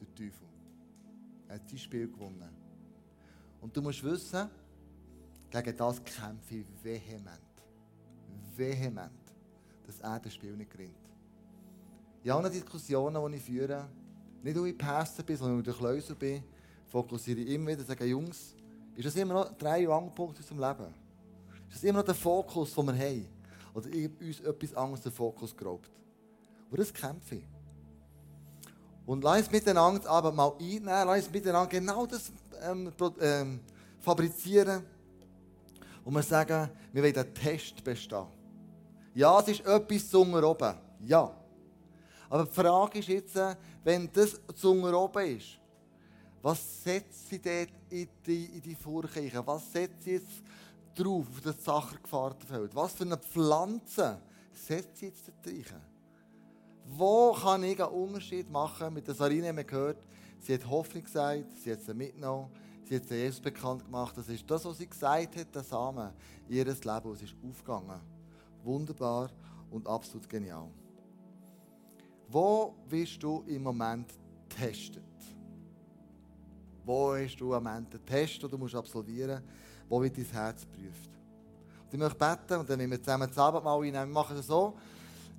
Der 0.00 0.14
Teufel. 0.14 0.48
Er 1.48 1.56
hat 1.56 1.68
sein 1.68 1.78
Spiel 1.78 2.08
gewonnen. 2.08 2.48
Und 3.60 3.76
du 3.76 3.82
musst 3.82 4.02
wissen, 4.04 4.48
gegen 5.52 5.76
das 5.76 6.02
kämpfe 6.02 6.56
ich 6.56 6.66
vehement. 6.82 7.40
Vehement. 8.56 9.12
Dass 9.86 10.00
er 10.00 10.18
das 10.18 10.34
Spiel 10.34 10.56
nicht 10.56 10.70
gewinnt. 10.70 10.96
In 12.24 12.30
allen 12.30 12.50
Diskussionen, 12.50 13.30
die 13.30 13.36
ich 13.36 13.42
führe, 13.42 13.88
nicht 14.42 14.56
weil 14.56 14.68
ich 14.68 14.78
Pastor 14.78 15.24
bin, 15.24 15.36
sondern 15.36 15.64
weil 15.64 15.72
ich 15.72 15.78
Klöser 15.78 16.14
bin, 16.14 16.42
fokussiere 16.86 17.40
ich 17.40 17.48
immer 17.50 17.72
wieder 17.72 17.84
sage, 17.84 18.04
Jungs, 18.04 18.54
ist 18.94 19.06
das 19.06 19.16
immer 19.16 19.34
noch 19.34 19.56
drei 19.56 19.88
Angelpunkte 19.88 20.42
in 20.42 20.58
unserem 20.58 20.78
Leben? 20.78 20.94
Ist 21.68 21.76
das 21.76 21.84
immer 21.84 21.98
noch 21.98 22.06
der 22.06 22.14
Fokus, 22.14 22.74
den 22.74 22.86
wir 22.86 22.94
haben? 22.94 23.28
Oder 23.74 23.88
uns 24.20 24.40
etwas 24.40 24.74
anderes 24.74 25.02
den 25.02 25.12
Fokus 25.12 25.56
geraubt? 25.56 25.90
Und 26.70 26.78
das 26.78 26.92
kämpfe 26.92 27.36
ich. 27.36 27.44
Und 29.04 29.24
lass 29.24 29.38
uns 29.38 29.50
miteinander 29.50 30.08
aber 30.08 30.32
mal 30.32 30.52
einnehmen, 30.58 30.86
lass 30.86 31.24
uns 31.24 31.32
miteinander 31.32 31.68
genau 31.68 32.06
das 32.06 32.30
ähm, 32.62 32.92
ähm, 33.20 33.60
fabrizieren. 34.00 34.84
Und 36.04 36.14
wir 36.14 36.22
sagen, 36.22 36.70
wir 36.92 37.02
wollen 37.02 37.14
den 37.14 37.34
Test 37.34 37.82
bestehen. 37.82 38.26
Ja, 39.14 39.38
es 39.40 39.48
ist 39.48 39.66
etwas 39.66 40.08
zu 40.08 40.20
oben. 40.20 40.74
Ja. 41.04 41.34
Aber 42.28 42.44
die 42.44 42.50
Frage 42.50 42.98
ist 42.98 43.08
jetzt, 43.08 43.38
wenn 43.84 44.10
das 44.12 44.40
zu 44.54 44.72
oben 44.72 45.36
ist, 45.36 45.58
was 46.40 46.82
setzt 46.82 47.28
sie 47.28 47.40
dort 47.40 47.70
in 47.90 48.08
die, 48.26 48.60
die 48.60 48.74
Vorkirche? 48.74 49.46
Was 49.46 49.70
setzt 49.70 50.02
sie 50.02 50.12
jetzt 50.12 50.42
drauf, 50.94 51.26
auf 51.28 51.40
das 51.40 51.62
Sachergefahrtenfeld? 51.64 52.74
Was 52.74 52.94
für 52.94 53.04
eine 53.04 53.16
Pflanze 53.16 54.20
setzt 54.52 54.96
sie 54.96 55.06
jetzt 55.06 55.28
dort 55.28 55.46
rein? 55.46 55.80
Wo 56.86 57.32
kann 57.32 57.62
ich 57.62 57.80
einen 57.80 57.92
Unterschied 57.92 58.50
machen? 58.50 58.92
Mit 58.92 59.06
der 59.06 59.14
Sarine 59.14 59.48
haben 59.48 59.56
wir 59.56 59.64
gehört, 59.64 59.98
sie 60.40 60.54
hat 60.54 60.68
Hoffnung 60.68 61.04
gesagt, 61.04 61.44
sie 61.62 61.72
hat 61.72 61.82
sie 61.82 61.94
mitgenommen, 61.94 62.50
sie 62.84 62.96
hat 62.96 63.10
Jesus 63.10 63.40
bekannt 63.40 63.84
gemacht. 63.84 64.16
Das 64.16 64.28
ist 64.28 64.48
das, 64.50 64.64
was 64.64 64.78
sie 64.78 64.88
gesagt 64.88 65.36
hat, 65.36 65.54
der 65.54 65.62
Samen, 65.62 66.10
ihr 66.48 66.64
Leben, 66.64 67.12
es 67.12 67.22
ist 67.22 67.34
aufgegangen. 67.42 68.00
Wunderbar 68.62 69.30
und 69.70 69.86
absolut 69.86 70.28
genial. 70.28 70.68
Wo 72.28 72.74
wirst 72.88 73.22
du 73.22 73.42
im 73.46 73.62
Moment 73.62 74.12
testet? 74.48 75.02
Wo 76.84 77.14
hast 77.14 77.36
du 77.36 77.54
am 77.54 77.66
Ende 77.66 77.96
einen 77.96 78.06
Test, 78.06 78.42
den 78.42 78.50
du 78.50 78.58
musst 78.58 78.74
absolvieren 78.74 79.42
musst, 79.42 79.90
wo 79.90 80.02
wird 80.02 80.16
dein 80.16 80.24
Herz 80.24 80.62
geprüft? 80.62 81.10
Und 81.84 81.92
ich 81.92 81.98
möchte 81.98 82.18
beten 82.18 82.60
und 82.60 82.70
dann 82.70 82.78
nehmen 82.78 82.92
wir 82.92 83.02
zusammen 83.02 83.28
das 83.28 83.38
Abendmahl 83.38 83.78
einnehmen. 83.78 84.08
Wir 84.08 84.14
machen 84.14 84.36
es 84.36 84.46
so, 84.46 84.76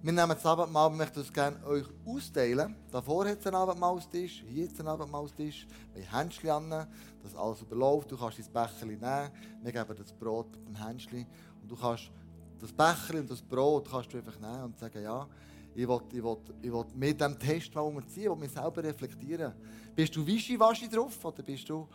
wir 0.03 0.11
nehmen 0.11 0.31
das 0.31 0.45
Abendmahl, 0.45 0.89
wir 0.89 0.97
möchten 0.97 1.21
es 1.21 1.31
gerne 1.31 1.65
euch 1.65 1.85
austeilen. 2.05 2.75
Davor 2.91 3.25
hat 3.25 3.39
es 3.39 3.47
einen 3.47 3.55
Abendmahlstisch, 3.55 4.43
hier 4.45 4.65
hat 4.65 4.73
es 4.73 4.79
einen 4.81 4.89
Abendmahlstisch. 4.89 5.65
Wir 5.93 6.11
haben 6.11 6.29
Händchen 6.29 6.49
an, 6.49 6.87
dass 7.23 7.33
alles 7.33 7.61
überläuft. 7.61 8.11
Du 8.11 8.17
kannst 8.17 8.37
dein 8.37 8.51
Becher 8.51 8.85
nehmen, 8.85 9.31
wir 9.61 9.71
geben 9.71 9.95
das 9.97 10.11
Brot 10.11 10.51
mit 10.57 10.67
dem 10.67 10.75
Händchen. 10.75 11.25
Und 11.61 11.71
du 11.71 11.77
kannst 11.77 12.11
das 12.59 12.73
Becher 12.73 13.17
und 13.17 13.31
das 13.31 13.41
Brot 13.41 13.89
kannst 13.89 14.11
du 14.11 14.17
einfach 14.17 14.37
nehmen 14.37 14.63
und 14.63 14.77
sagen, 14.77 15.01
ja, 15.01 15.25
ich 15.73 15.87
will, 15.87 16.01
ich 16.11 16.21
will, 16.21 16.37
ich 16.61 16.71
will 16.71 16.85
mit 16.95 17.21
diesem 17.21 17.39
Test 17.39 17.73
mal 17.73 17.81
umziehen, 17.81 18.29
und 18.29 18.39
mich 18.41 18.51
selber 18.51 18.83
reflektieren. 18.83 19.53
Bist 19.95 20.13
du 20.13 20.27
wischiwaschi 20.27 20.89
drauf 20.89 21.23
oder 21.23 21.41
bist 21.41 21.69
du 21.69 21.87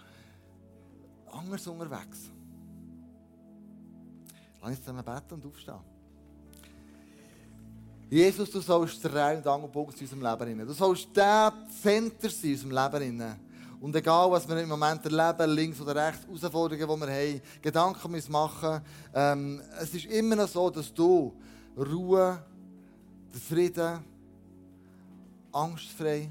anders 1.31 1.67
unterwegs? 1.67 2.31
Lass 4.63 4.71
uns 4.71 4.81
zusammen 4.81 5.05
beten 5.05 5.35
und 5.35 5.45
aufstehen. 5.45 5.98
Jesus, 8.11 8.51
du 8.51 8.61
sollst 8.61 9.05
der 9.05 9.15
Reihe 9.15 9.37
und 9.37 9.47
Angelpunkt 9.47 10.01
in 10.01 10.07
unserem 10.09 10.23
Leben. 10.23 10.67
Du 10.67 10.73
sollst 10.73 11.15
der 11.15 11.53
Center 11.83 12.31
sein 12.31 12.51
in 12.51 12.53
unserem 12.55 12.93
Leben. 12.93 13.37
Und 13.81 13.95
egal, 13.95 14.31
was 14.31 14.49
wir 14.49 14.61
im 14.61 14.69
Moment 14.69 15.05
erleben, 15.05 15.51
links 15.55 15.81
oder 15.81 15.95
rechts, 15.95 16.27
Herausforderungen, 16.27 17.01
die 17.01 17.07
wir 17.07 17.15
haben, 17.15 17.43
Gedanken 17.63 18.11
müssen 18.11 18.33
machen, 18.33 18.81
ähm, 19.15 19.61
es 19.81 19.95
ist 19.95 20.07
immer 20.07 20.37
noch 20.37 20.49
so, 20.49 20.71
dass 20.71 20.93
du 20.93 21.33
Ruhe, 21.77 22.43
Frieden, 23.49 24.03
angstfrei, 25.53 26.31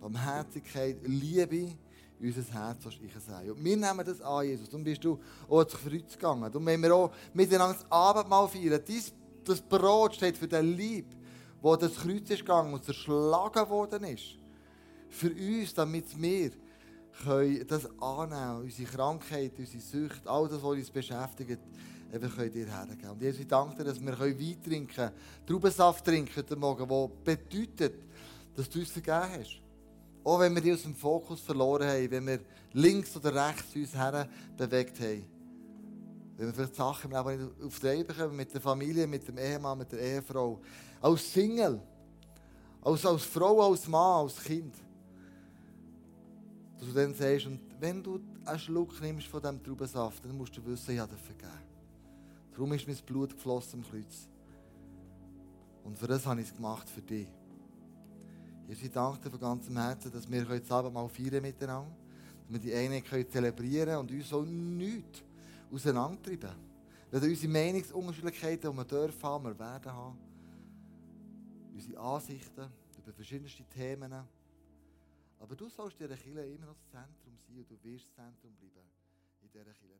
Barmherzigkeit, 0.00 0.96
Liebe 1.04 1.76
in 2.20 2.34
unser 2.34 2.52
Herz 2.52 2.86
einsetzen. 2.86 3.50
Und 3.50 3.64
wir 3.64 3.76
nehmen 3.76 4.06
das 4.06 4.20
an, 4.20 4.46
Jesus. 4.46 4.68
Darum 4.68 4.84
bist 4.84 5.04
du 5.04 5.18
auch 5.48 5.62
ins 5.62 5.72
Kreuz 5.72 6.12
gegangen. 6.14 6.50
Darum 6.50 6.64
wollen 6.64 6.82
wir 6.82 6.94
auch 6.94 7.10
miteinander 7.34 7.74
das 7.74 7.90
Abendmahl 7.90 8.48
feiern. 8.48 8.80
Das 9.48 9.60
Brot 9.60 10.14
steht 10.14 10.36
für 10.36 10.48
den 10.48 10.76
Lieb, 10.76 11.06
wo 11.60 11.74
das 11.76 11.94
Kreuz 11.96 12.30
ist 12.30 12.40
gegangen 12.40 12.72
und 12.72 12.84
zerschlagen 12.84 13.68
worden 13.68 14.04
ist. 14.04 14.36
Für 15.08 15.30
uns, 15.30 15.74
damit 15.74 16.20
wir 16.20 16.50
können 17.24 17.66
das 17.66 17.88
annehmen, 18.00 18.62
unsere 18.62 18.90
Krankheit, 18.90 19.52
unsere 19.58 19.82
Sucht, 19.82 20.26
all 20.26 20.48
das, 20.48 20.62
was 20.62 20.70
uns 20.70 20.90
beschäftigt, 20.90 21.58
eben 22.12 22.30
können 22.30 22.52
dir 22.52 22.66
hergeben. 22.66 23.10
Und 23.10 23.22
Jesus, 23.22 23.40
ich 23.40 23.48
danke 23.48 23.76
dir, 23.76 23.84
dass 23.84 24.00
wir 24.00 24.18
Wein 24.18 24.62
trinken 24.62 24.94
können, 24.94 25.12
Traubensaft 25.46 26.04
trinken 26.04 26.36
heute 26.36 26.56
Morgen, 26.56 26.88
der 27.26 27.36
bedeutet, 27.36 27.94
dass 28.54 28.68
du 28.68 28.80
uns 28.80 28.90
vergeben 28.90 29.40
hast. 29.40 29.60
Auch 30.24 30.40
wenn 30.40 30.54
wir 30.54 30.60
die 30.60 30.72
aus 30.72 30.82
dem 30.82 30.94
Fokus 30.94 31.40
verloren 31.40 31.88
haben, 31.88 32.10
wenn 32.10 32.26
wir 32.26 32.40
links 32.72 33.16
oder 33.16 33.34
rechts 33.48 33.74
uns 33.74 33.94
her 33.94 34.28
bewegt 34.56 35.00
haben. 35.00 35.37
Wenn 36.38 36.46
wir 36.46 36.54
vielleicht 36.54 36.76
Sachen 36.76 37.10
im 37.10 37.16
Leben 37.26 37.48
nicht 37.48 37.64
auf 37.64 37.80
die 37.80 37.86
Reihe 37.88 38.04
bekommen, 38.04 38.36
mit 38.36 38.54
der 38.54 38.60
Familie, 38.60 39.08
mit 39.08 39.26
dem 39.26 39.38
Ehemann, 39.38 39.76
mit 39.76 39.90
der 39.90 39.98
Ehefrau. 39.98 40.60
Als 41.00 41.32
Single, 41.32 41.80
als, 42.80 43.04
als 43.04 43.24
Frau, 43.24 43.68
als 43.68 43.88
Mann, 43.88 44.22
als 44.22 44.40
Kind. 44.44 44.72
Dass 46.78 46.86
du 46.86 46.94
dann 46.94 47.12
sagst, 47.12 47.46
und 47.46 47.60
wenn 47.80 48.00
du 48.04 48.20
einen 48.44 48.58
Schluck 48.60 49.00
nimmst 49.00 49.26
von 49.26 49.42
diesem 49.42 49.60
Traubensaft, 49.64 50.24
dann 50.24 50.36
musst 50.36 50.56
du 50.56 50.64
wissen, 50.64 50.94
ich 50.94 51.00
habe 51.00 51.12
dir 51.12 51.18
vergeben. 51.18 51.64
Darum 52.52 52.72
ist 52.72 52.86
mein 52.86 52.96
Blut 53.04 53.34
geflossen 53.34 53.82
am 53.82 53.90
Kreuz. 53.90 54.28
Und 55.82 55.98
für 55.98 56.06
das 56.06 56.24
habe 56.24 56.40
ich 56.40 56.46
es 56.46 56.54
gemacht, 56.54 56.88
für 56.88 57.02
dich. 57.02 57.26
Jesus, 58.68 58.84
ich 58.84 58.92
danke 58.92 59.22
dir 59.22 59.30
von 59.30 59.40
ganzem 59.40 59.76
Herzen, 59.76 60.12
dass 60.12 60.30
wir 60.30 60.48
heute 60.48 60.72
Abend 60.72 60.94
mal 60.94 61.08
feiern 61.08 61.42
miteinander. 61.42 61.90
Dass 62.44 62.52
wir 62.52 62.60
die 62.60 62.72
Einheit 62.72 63.06
können 63.06 63.28
zelebrieren 63.28 63.98
und 63.98 64.12
uns 64.12 64.28
so 64.28 64.42
nichts 64.42 65.24
auseinandertreiben. 65.72 66.54
Wenn 67.10 67.22
unsere 67.22 67.52
Meinungsunterschiedlichkeiten, 67.52 68.70
die 68.70 68.76
wir 68.76 68.84
dürfen 68.84 69.22
haben, 69.22 69.44
wir 69.44 69.58
werden 69.58 69.92
haben. 69.92 70.18
Unsere 71.72 71.98
Ansichten 71.98 72.68
über 72.98 73.12
verschiedenste 73.12 73.64
Themen. 73.64 74.12
Aber 75.40 75.56
du 75.56 75.68
sollst 75.68 76.00
in 76.00 76.08
dieser 76.08 76.20
Kirche 76.20 76.44
immer 76.44 76.66
noch 76.66 76.76
das 76.76 76.90
Zentrum 76.90 77.38
sein 77.46 77.58
und 77.58 77.70
du 77.70 77.82
wirst 77.82 78.06
das 78.08 78.14
Zentrum 78.16 78.54
bleiben 78.56 78.88
in 79.40 79.48
dieser 79.50 79.72
Kirche. 79.72 79.97